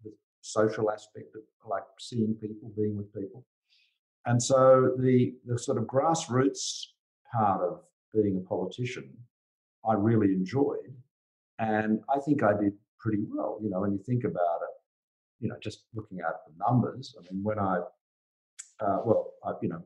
[0.04, 0.12] the
[0.42, 3.46] social aspect of like seeing people, being with people.
[4.26, 6.86] And so the, the sort of grassroots
[7.34, 7.82] part of
[8.14, 9.10] being a politician,
[9.88, 10.96] I really enjoyed.
[11.60, 13.60] And I think I did pretty well.
[13.62, 14.74] You know, when you think about it,
[15.40, 17.80] you know, just looking at the numbers, I mean, when I,
[18.80, 19.84] uh, well, I, you know,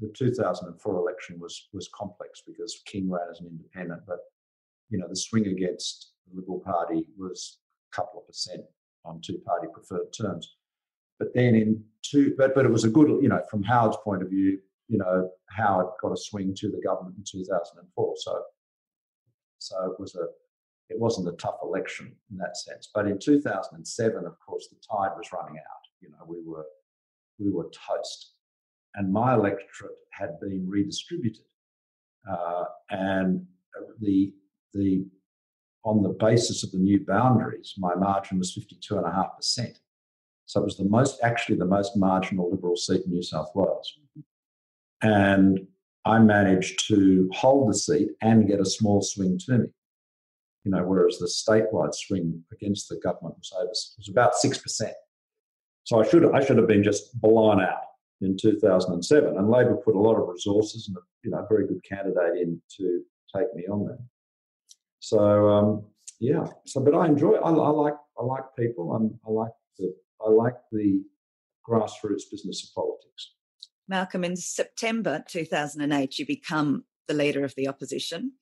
[0.00, 4.18] the 2004 election was was complex because King ran as an independent, but
[4.90, 7.58] you know the swing against the Liberal Party was
[7.92, 8.62] a couple of percent
[9.04, 10.56] on two party preferred terms.
[11.18, 14.22] But then in two, but, but it was a good, you know, from Howard's point
[14.22, 14.58] of view,
[14.88, 18.14] you know, Howard got a swing to the government in 2004.
[18.18, 18.42] So,
[19.58, 20.26] so it was a,
[20.88, 22.90] it wasn't a tough election in that sense.
[22.94, 25.82] But in 2007, of course, the tide was running out.
[26.00, 26.66] You know, we were
[27.38, 28.32] we were toast,
[28.94, 31.44] and my electorate had been redistributed,
[32.30, 33.44] uh, and
[34.00, 34.32] the
[34.74, 35.06] the
[35.84, 39.76] on the basis of the new boundaries, my margin was 52.5%.
[40.46, 43.98] So it was the most, actually, the most marginal Liberal seat in New South Wales.
[45.02, 45.66] And
[46.04, 49.66] I managed to hold the seat and get a small swing to me.
[50.64, 54.94] You know, whereas the statewide swing against the government was over was about six percent.
[55.84, 57.82] So I should I should have been just blown out
[58.20, 61.84] in 2007, and Labor put a lot of resources and a, you know very good
[61.84, 63.02] candidate in to
[63.36, 63.98] take me on there.
[64.98, 65.84] So um,
[66.18, 67.34] yeah, so but I enjoy.
[67.34, 68.92] I, I like I like people.
[68.92, 69.94] I'm, I like the
[70.24, 71.02] I like the
[71.68, 73.32] grassroots business of politics.
[73.88, 78.32] Malcolm, in September 2008, you become the leader of the opposition.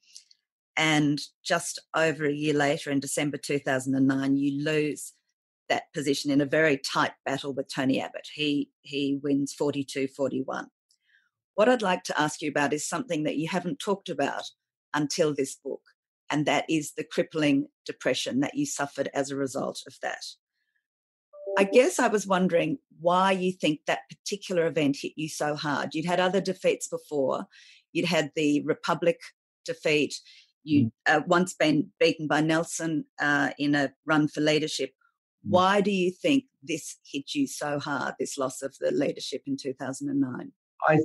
[0.77, 5.13] And just over a year later, in December 2009, you lose
[5.69, 8.29] that position in a very tight battle with Tony Abbott.
[8.35, 10.67] He, he wins 42 41.
[11.55, 14.43] What I'd like to ask you about is something that you haven't talked about
[14.93, 15.83] until this book,
[16.29, 20.25] and that is the crippling depression that you suffered as a result of that.
[21.57, 25.95] I guess I was wondering why you think that particular event hit you so hard.
[25.95, 27.47] You'd had other defeats before.
[27.93, 29.21] You'd had the Republic
[29.65, 30.15] defeat.
[30.65, 30.91] You'd mm.
[31.07, 34.91] uh, once been beaten by Nelson uh, in a run for leadership.
[35.47, 35.51] Mm.
[35.51, 39.57] Why do you think this hit you so hard, this loss of the leadership in
[39.57, 40.53] 2009?
[40.89, 40.99] I,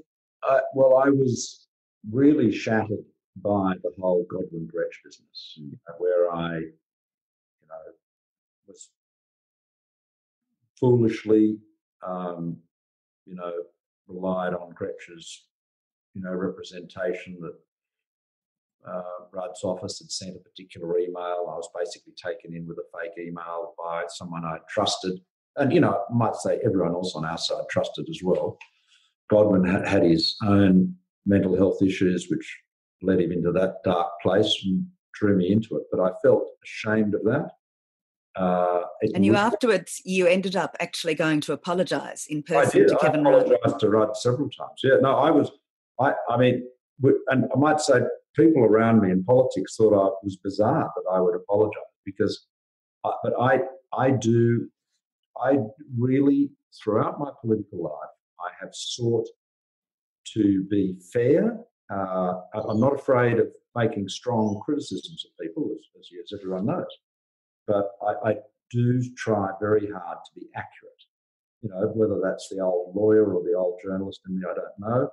[0.47, 1.67] uh, well, I was
[2.09, 5.77] really shattered by the whole Godwin Grech business, mm.
[5.97, 7.93] where I, you know,
[8.67, 8.89] was
[10.80, 11.57] foolishly,
[12.05, 12.57] um,
[13.25, 13.53] you know,
[14.07, 15.45] relied on Grech's,
[16.13, 17.53] you know, representation that
[18.88, 21.49] uh, Rudd's office had sent a particular email.
[21.51, 25.19] I was basically taken in with a fake email by someone I trusted.
[25.57, 28.57] And, you know, I might say everyone else on our side trusted as well.
[29.30, 32.57] Godwin had, had his own mental health issues, which
[33.01, 35.84] led him into that dark place and drew me into it.
[35.91, 37.49] But I felt ashamed of that.
[38.39, 38.83] Uh,
[39.13, 42.87] and you afterwards, you ended up actually going to apologise in person I did.
[42.87, 44.79] to Kevin I apologised to Rudd several times.
[44.81, 45.51] Yeah, no, I was.
[45.99, 46.65] I, I mean,
[47.27, 47.99] and I might say
[48.35, 52.47] people around me in politics thought I was bizarre that I would apologise because,
[53.03, 53.59] I, but I,
[53.91, 54.69] I do,
[55.43, 55.57] I
[55.97, 59.27] really throughout my political life, I have sought
[60.33, 61.59] to be fair.
[61.91, 66.85] Uh, I'm not afraid of making strong criticisms of people, as, as, as everyone knows
[67.70, 68.36] but I, I
[68.72, 71.03] do try very hard to be accurate.
[71.61, 74.80] You know, whether that's the old lawyer or the old journalist in me, I don't
[74.80, 75.09] know.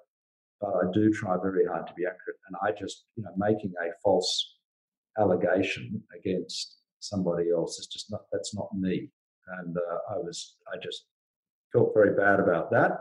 [0.60, 2.40] But I do try very hard to be accurate.
[2.48, 4.56] And I just, you know, making a false
[5.18, 9.10] allegation against somebody else is just not, that's not me.
[9.58, 11.04] And uh, I was, I just
[11.72, 12.92] felt very bad about that.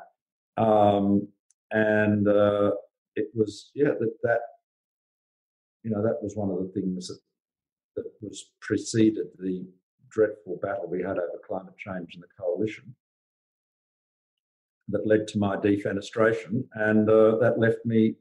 [0.61, 1.27] Um,
[1.71, 2.71] and uh,
[3.15, 4.41] it was, yeah, that, that,
[5.83, 7.19] you know, that was one of the things that
[7.95, 9.65] that was preceded the
[10.09, 12.95] dreadful battle we had over climate change in the coalition
[14.89, 18.15] that led to my defenestration, and uh, that left me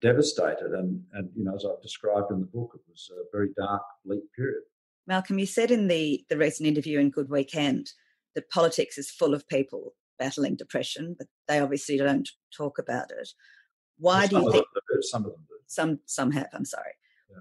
[0.00, 0.72] devastated.
[0.72, 3.82] And, and you know, as I've described in the book, it was a very dark,
[4.04, 4.62] bleak period.
[5.06, 7.90] Malcolm, you said in the, the recent interview in Good Weekend
[8.34, 13.28] that politics is full of people battling depression, but they obviously don't talk about it.
[13.98, 14.66] Why well, do you think
[15.02, 15.54] some of them do?
[15.66, 16.48] Some some have.
[16.52, 16.92] I'm sorry.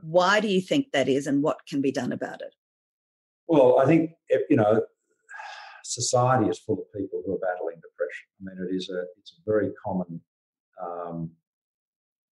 [0.01, 2.53] Why do you think that is, and what can be done about it?
[3.47, 4.11] Well, I think
[4.49, 4.81] you know,
[5.83, 8.27] society is full of people who are battling depression.
[8.39, 10.21] I mean, it is a it's a very common
[10.81, 11.31] um,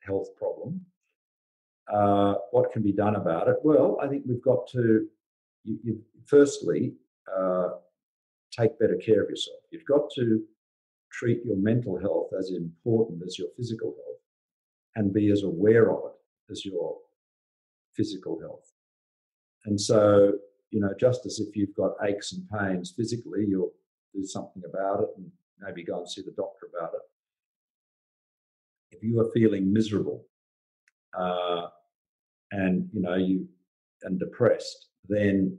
[0.01, 0.81] health problem.
[1.91, 3.57] Uh, what can be done about it?
[3.63, 5.07] Well, I think we've got to,
[5.63, 6.93] you, you, firstly,
[7.35, 7.69] uh,
[8.51, 9.59] take better care of yourself.
[9.71, 10.41] You've got to
[11.11, 14.19] treat your mental health as important as your physical health
[14.95, 16.97] and be as aware of it as your
[17.95, 18.71] physical health.
[19.65, 20.33] And so,
[20.71, 23.73] you know, just as if you've got aches and pains physically, you'll
[24.13, 27.01] do something about it and maybe go and see the doctor about it.
[28.91, 30.25] If you are feeling miserable
[31.17, 31.67] uh,
[32.51, 33.47] and, you know, you
[34.03, 35.57] and depressed, then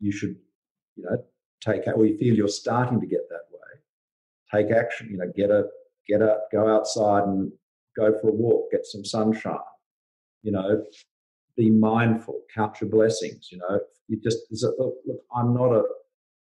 [0.00, 0.36] you should,
[0.96, 1.16] you know,
[1.60, 5.50] take or you feel you're starting to get that way, take action, you know, get
[5.50, 5.64] a
[6.08, 7.52] get up, go outside and
[7.96, 9.58] go for a walk, get some sunshine,
[10.42, 10.82] you know,
[11.58, 13.48] be mindful, count your blessings.
[13.50, 14.38] You know, you just
[14.78, 15.82] look, look, I'm not a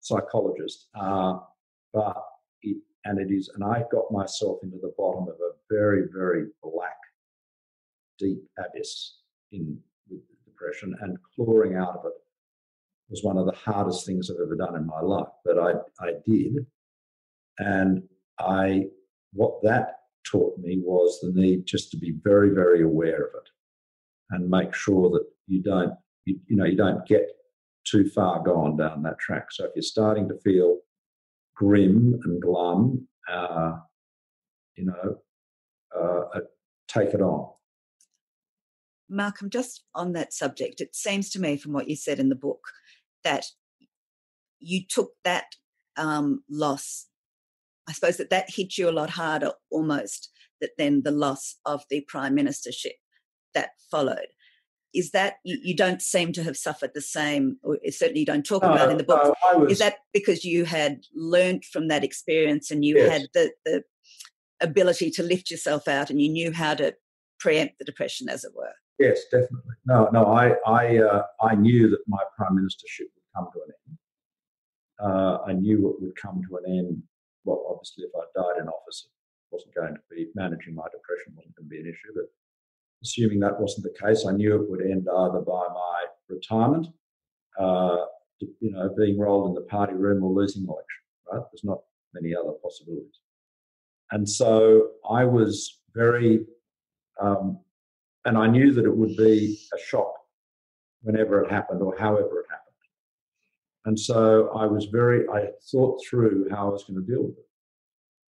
[0.00, 1.38] psychologist, uh,
[1.92, 2.22] but
[2.62, 6.46] it, and it is, and I got myself into the bottom of a very, very
[6.62, 6.98] black,
[8.18, 9.14] deep abyss
[9.50, 9.78] in
[10.10, 12.12] with depression, and clawing out of it
[13.08, 15.28] was one of the hardest things I've ever done in my life.
[15.42, 15.72] But I,
[16.04, 16.66] I did.
[17.58, 18.02] And
[18.38, 18.84] I,
[19.32, 20.00] what that
[20.30, 23.48] taught me was the need just to be very, very aware of it
[24.30, 27.28] and make sure that you don't, you, you know, you don't get
[27.84, 29.46] too far gone down that track.
[29.50, 30.78] So if you're starting to feel
[31.56, 33.76] grim and glum, uh,
[34.76, 35.16] you know,
[35.96, 36.40] uh, uh
[36.88, 37.50] take it on.
[39.08, 42.34] Malcolm, just on that subject, it seems to me from what you said in the
[42.34, 42.60] book
[43.24, 43.46] that
[44.60, 45.46] you took that
[45.96, 47.06] um, loss.
[47.88, 51.84] I suppose that that hit you a lot harder almost that then the loss of
[51.88, 52.96] the prime ministership
[53.58, 54.28] that followed.
[54.94, 58.46] Is that you, you don't seem to have suffered the same, or certainly you don't
[58.46, 59.36] talk no, about in the book?
[59.52, 63.12] No, was, is that because you had learned from that experience and you yes.
[63.12, 63.82] had the, the
[64.60, 66.94] ability to lift yourself out and you knew how to
[67.38, 68.72] preempt the depression, as it were?
[68.98, 69.76] Yes, definitely.
[69.84, 73.72] No, no, I, I, uh, I knew that my prime ministership would come to an
[73.86, 73.98] end.
[75.00, 77.02] Uh, I knew it would come to an end.
[77.44, 79.12] Well, obviously, if I died in office, it
[79.54, 82.12] wasn't going to be managing my depression wasn't going to be an issue.
[82.14, 82.26] But
[83.02, 86.88] assuming that wasn't the case, I knew it would end either by my retirement,
[87.58, 88.04] uh,
[88.40, 91.02] you know, being rolled in the party room or losing the election.
[91.32, 91.42] Right?
[91.52, 91.80] There's not
[92.14, 93.20] many other possibilities.
[94.10, 96.46] And so I was very
[97.20, 97.58] um,
[98.24, 100.12] and I knew that it would be a shock
[101.02, 102.74] whenever it happened or however it happened.
[103.86, 107.38] And so I was very, I thought through how I was going to deal with
[107.38, 107.48] it.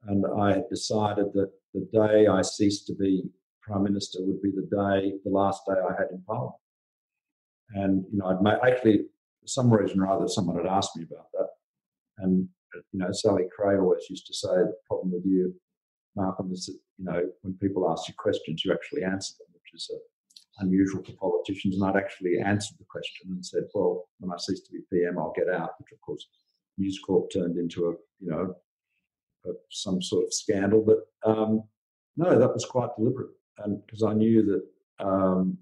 [0.07, 3.25] And I decided that the day I ceased to be
[3.71, 6.57] Prime Minister would be the day, the last day I had in Parliament.
[7.75, 8.99] And, you know, I'd made, actually,
[9.41, 11.49] for some reason or other, someone had asked me about that.
[12.19, 12.49] And,
[12.93, 15.55] you know, Sally Cray always used to say, the problem with you,
[16.17, 19.81] Malcolm, is that, you know, when people ask you questions, you actually answer them which
[19.81, 19.99] is uh,
[20.65, 21.77] unusual for politicians.
[21.77, 25.19] And I'd actually answered the question and said, well, when I cease to be PM,
[25.19, 26.27] I'll get out, which of course
[26.77, 28.55] News Corp turned into a, you know,
[29.47, 30.85] a, some sort of scandal.
[30.85, 31.63] But um,
[32.17, 33.31] no, that was quite deliberate.
[33.59, 35.59] And because I knew that um,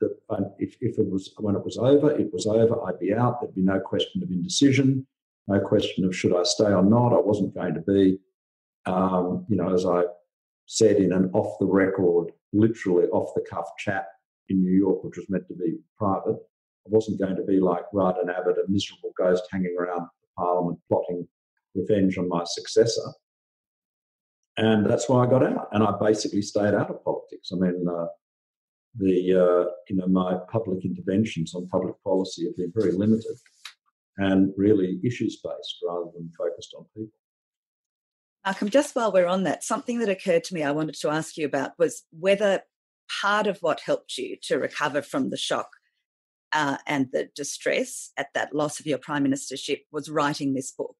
[0.00, 0.16] that
[0.58, 2.82] if, if it was when it was over, it was over.
[2.86, 3.40] I'd be out.
[3.40, 5.06] There'd be no question of indecision,
[5.46, 7.12] no question of should I stay or not.
[7.12, 8.18] I wasn't going to be,
[8.86, 10.04] um, you know, as I
[10.66, 14.06] said in an off the record literally off the cuff chat
[14.48, 16.36] in New York, which was meant to be private.
[16.86, 21.26] I wasn't going to be like Rawdon Abbott, a miserable ghost hanging around Parliament plotting
[21.74, 23.02] revenge on my successor.
[24.60, 25.68] And that's why I got out.
[25.72, 27.50] And I basically stayed out of politics.
[27.50, 28.06] I mean, uh,
[28.94, 33.36] the uh, you know my public interventions on public policy have been very limited
[34.18, 37.10] and really issues based rather than focused on people.
[38.44, 41.38] Malcolm, just while we're on that, something that occurred to me I wanted to ask
[41.38, 42.60] you about was whether
[43.22, 45.68] part of what helped you to recover from the shock
[46.52, 50.96] uh, and the distress at that loss of your prime ministership was writing this book.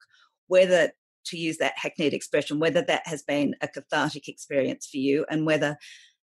[0.46, 0.92] Whether,
[1.26, 5.46] to use that hackneyed expression, whether that has been a cathartic experience for you and
[5.46, 5.76] whether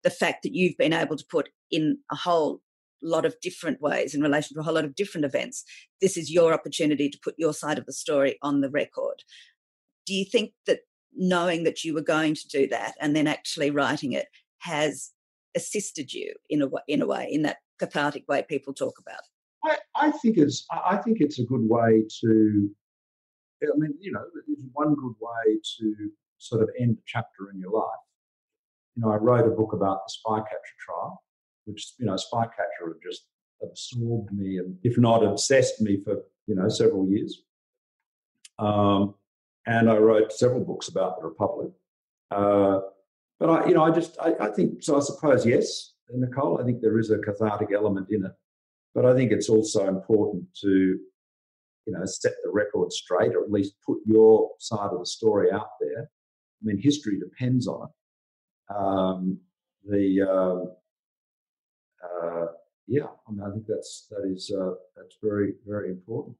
[0.03, 2.61] the fact that you've been able to put in a whole
[3.03, 5.65] lot of different ways in relation to a whole lot of different events,
[6.01, 9.23] this is your opportunity to put your side of the story on the record.
[10.07, 10.81] Do you think that
[11.15, 14.27] knowing that you were going to do that and then actually writing it
[14.59, 15.11] has
[15.57, 19.21] assisted you in a in a way in that cathartic way people talk about
[19.65, 22.71] I, I think it's I think it's a good way to
[23.63, 27.59] I mean you know it's one good way to sort of end a chapter in
[27.59, 28.05] your life
[28.97, 31.23] you know I wrote a book about the Spycatcher trial
[31.65, 33.27] which you know Spycatcher had just
[33.63, 37.43] absorbed me and if not obsessed me for you know several years
[38.59, 39.15] um,
[39.67, 41.71] and I wrote several books about the Republic.
[42.31, 42.81] Uh,
[43.39, 46.65] but I, you know, I just, I, I, think, so I suppose, yes, Nicole, I
[46.65, 48.33] think there is a cathartic element in it.
[48.95, 50.99] But I think it's also important to,
[51.89, 55.51] you know, set the record straight or at least put your side of the story
[55.51, 56.03] out there.
[56.03, 58.77] I mean, history depends on it.
[58.77, 59.39] Um,
[59.89, 60.73] the, um,
[62.05, 62.47] uh,
[62.87, 66.37] yeah, I mean, I think that's, that is, uh, that's very, very important.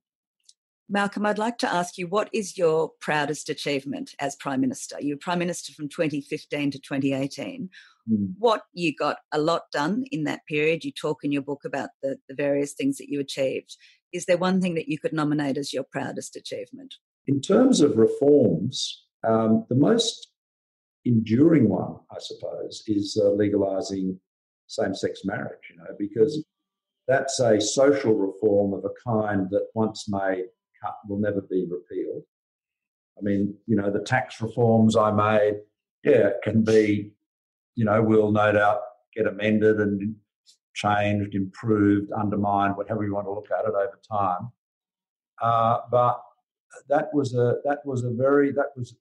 [0.91, 4.97] Malcolm, I'd like to ask you what is your proudest achievement as Prime Minister?
[5.01, 7.69] You were Prime Minister from 2015 to 2018.
[8.11, 8.33] Mm.
[8.39, 10.85] What you got a lot done in that period.
[10.85, 13.77] You talk in your book about the, the various things that you achieved.
[14.13, 16.95] Is there one thing that you could nominate as your proudest achievement?
[17.27, 20.29] In terms of reforms, um, the most
[21.05, 24.19] enduring one, I suppose, is uh, legalising
[24.67, 25.71] same-sex marriage.
[25.71, 26.45] You know, because
[27.07, 30.45] that's a social reform of a kind that once made
[31.09, 32.23] will never be repealed.
[33.19, 35.55] I mean, you know, the tax reforms I made,
[36.05, 37.13] yeah, can be,
[37.75, 38.81] you know, will no doubt
[39.17, 40.15] get amended and
[40.79, 44.51] changed, improved, undermined, whatever you want to look at it over time.
[45.43, 46.21] Uh, but
[46.89, 48.97] that was a that was a very that was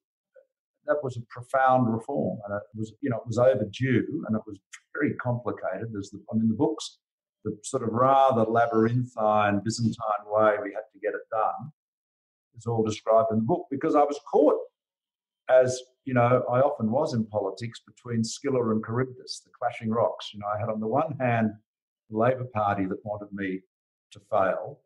[0.85, 4.41] that was a profound reform, and it was you know it was overdue, and it
[4.47, 4.59] was
[4.93, 5.89] very complicated.
[5.97, 6.99] As the I mean the books,
[7.43, 11.71] the sort of rather labyrinthine Byzantine way we had to get it done
[12.57, 14.57] is all described in the book because I was caught
[15.49, 20.31] as you know I often was in politics between Scylla and Charybdis, the clashing rocks.
[20.33, 21.51] You know I had on the one hand
[22.09, 23.61] the Labor Party that wanted me
[24.11, 24.79] to fail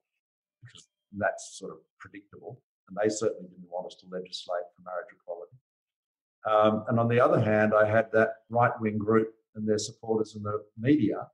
[0.63, 5.07] because that's sort of predictable, and they certainly didn't want us to legislate for marriage
[5.13, 5.57] equality.
[6.49, 10.35] Um, and on the other hand, I had that right wing group and their supporters
[10.35, 11.27] in the media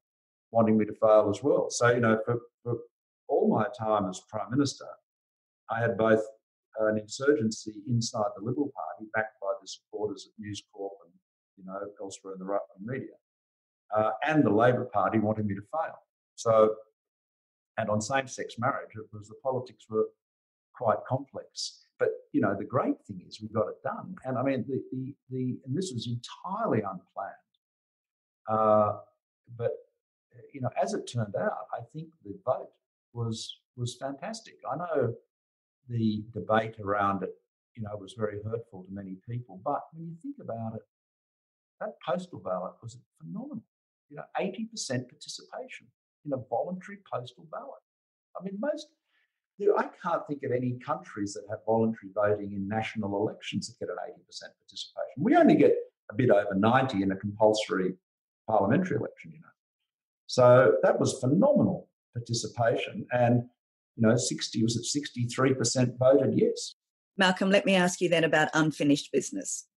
[0.52, 1.70] wanting me to fail as well.
[1.70, 2.78] So, you know, for, for
[3.28, 4.88] all my time as Prime Minister,
[5.70, 6.24] I had both
[6.80, 11.14] an insurgency inside the Liberal Party, backed by the supporters at News Corp and
[11.58, 13.16] you know elsewhere in the right wing media,
[13.96, 15.96] uh, and the Labor Party wanting me to fail.
[16.36, 16.76] So,
[17.78, 20.08] and on same-sex marriage, it was the politics were
[20.74, 21.84] quite complex.
[22.00, 24.82] But you know, the great thing is we got it done, and I mean, the
[24.92, 27.34] the, the and this was entirely unplanned.
[28.48, 29.00] Uh,
[29.58, 29.72] but
[30.54, 32.70] you know, as it turned out, I think the vote
[33.14, 34.56] was was fantastic.
[34.72, 35.16] I know
[35.90, 37.34] the debate around it,
[37.76, 39.60] you know, was very hurtful to many people.
[39.64, 40.82] But when you think about it,
[41.80, 43.64] that postal ballot was phenomenal.
[44.10, 45.88] You know, 80% participation
[46.26, 47.82] in a voluntary postal ballot.
[48.39, 48.88] I mean, most,
[49.58, 53.68] you know, I can't think of any countries that have voluntary voting in national elections
[53.68, 54.16] that get an 80%
[54.62, 55.18] participation.
[55.18, 55.76] We only get
[56.12, 57.95] a bit over 90 in a compulsory
[58.47, 59.47] parliamentary election, you know.
[60.28, 63.05] So that was phenomenal participation.
[63.12, 63.43] And
[63.95, 66.76] you know, 60 was it 63% voted yes.
[67.18, 69.68] Malcolm, let me ask you then about unfinished business.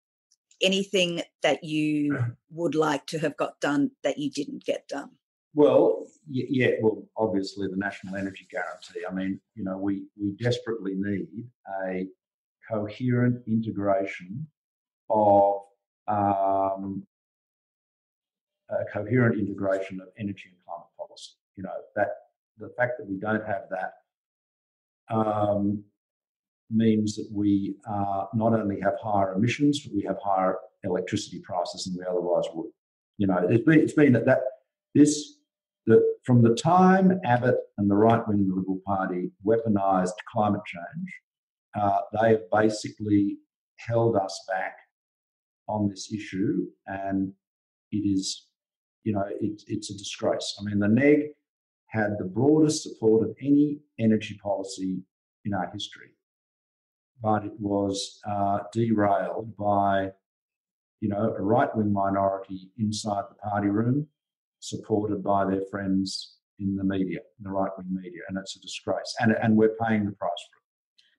[0.62, 2.18] Anything that you
[2.50, 5.10] would like to have got done that you didn't get done?
[5.54, 9.00] Well, yeah, well, obviously the national energy guarantee.
[9.08, 11.28] I mean, you know, we we desperately need
[11.84, 12.06] a
[12.70, 14.46] coherent integration
[15.08, 15.62] of
[16.06, 17.04] um,
[18.68, 21.32] a coherent integration of energy and climate policy.
[21.56, 22.10] You know, that
[22.58, 23.94] the fact that we don't have that
[25.12, 25.82] um,
[26.70, 31.84] means that we uh, not only have higher emissions, but we have higher electricity prices
[31.84, 32.70] than we otherwise would.
[33.18, 34.40] You know, it's been, it's been that, that
[34.94, 35.36] this
[35.86, 40.62] that from the time Abbott and the right wing of the Liberal Party weaponised climate
[40.66, 41.10] change,
[41.74, 43.38] uh, they have basically
[43.76, 44.76] held us back
[45.68, 47.32] on this issue, and
[47.92, 48.46] it is,
[49.04, 50.56] you know, it, it's a disgrace.
[50.60, 51.28] I mean, the NEG
[51.86, 54.98] had the broadest support of any energy policy
[55.44, 56.10] in our history.
[57.22, 60.10] But it was uh, derailed by,
[61.00, 64.06] you know, a right wing minority inside the party room,
[64.60, 68.20] supported by their friends in the media, in the right wing media.
[68.28, 69.14] And it's a disgrace.
[69.20, 70.60] And, and we're paying the price for it.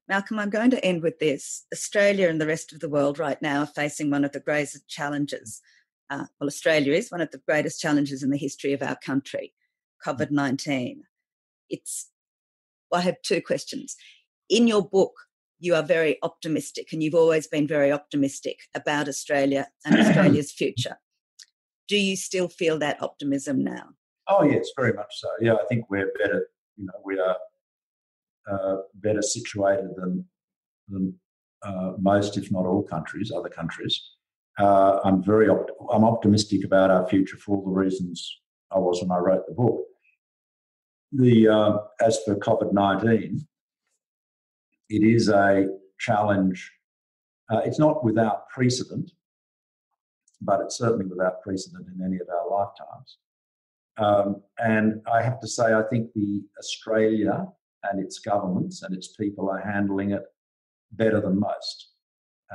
[0.08, 1.66] Malcolm, I'm going to end with this.
[1.72, 4.88] Australia and the rest of the world right now are facing one of the greatest
[4.88, 5.62] challenges.
[6.10, 9.54] Uh, well, Australia is one of the greatest challenges in the history of our country
[10.06, 11.04] COVID 19.
[11.70, 12.10] It's,
[12.92, 13.96] well, I have two questions.
[14.50, 15.14] In your book,
[15.62, 20.98] you are very optimistic, and you've always been very optimistic about Australia and Australia's future.
[21.88, 23.90] Do you still feel that optimism now?
[24.28, 25.30] Oh, yes, very much so.
[25.40, 27.38] Yeah, I think we're better, you know, we are
[28.52, 30.26] uh, better situated than,
[30.90, 31.14] than
[31.64, 34.02] uh, most, if not all countries, other countries.
[34.60, 38.42] Uh, I'm very opt- I'm optimistic about our future for all the reasons
[38.72, 39.86] I was when I wrote the book
[41.12, 43.48] the uh, as for COVID nineteen,
[44.92, 45.68] it is a
[46.00, 46.72] challenge.
[47.50, 49.12] Uh, it's not without precedent,
[50.42, 53.18] but it's certainly without precedent in any of our lifetimes.
[53.98, 57.48] Um, and I have to say, I think the Australia
[57.84, 60.24] and its governments and its people are handling it
[60.92, 61.90] better than most.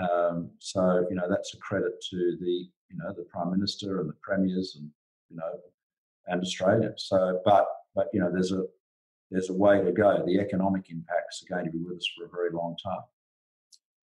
[0.01, 4.11] Um, so you know that's a credit to the you know the prime minister and
[4.11, 4.91] the premiers and
[5.31, 5.53] you know
[6.27, 6.93] and Australia.
[6.97, 8.65] So, but but you know, there's a
[9.31, 10.23] there's a way to go.
[10.27, 13.01] The economic impacts are going to be with us for a very long time.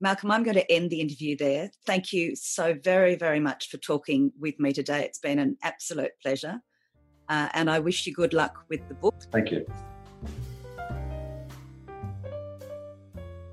[0.02, 1.72] Malcolm, I'm going to end the interview there.
[1.86, 5.06] Thank you so very, very much for talking with me today.
[5.06, 6.60] It's been an absolute pleasure.
[7.30, 9.16] Uh, and I wish you good luck with the book.
[9.32, 9.66] Thank you.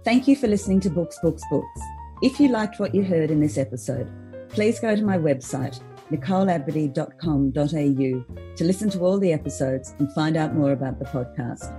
[0.05, 1.81] Thank you for listening to Books, Books, Books.
[2.23, 4.11] If you liked what you heard in this episode,
[4.49, 5.81] please go to my website,
[6.11, 11.74] nicoleabadee.com.au to listen to all the episodes and find out more about the podcast.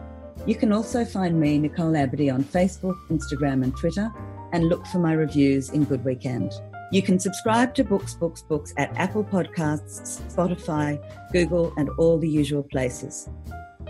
[0.48, 4.12] You can also find me, Nicole Abadee, on Facebook, Instagram, and Twitter,
[4.54, 6.52] and look for my reviews in Good Weekend.
[6.92, 11.00] You can subscribe to Books, Books, Books at Apple Podcasts, Spotify,
[11.32, 13.30] Google, and all the usual places.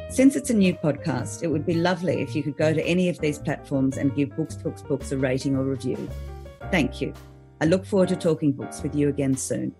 [0.09, 3.07] Since it's a new podcast, it would be lovely if you could go to any
[3.07, 6.09] of these platforms and give Books, Books, Books a rating or review.
[6.69, 7.13] Thank you.
[7.61, 9.73] I look forward to talking books with you again soon.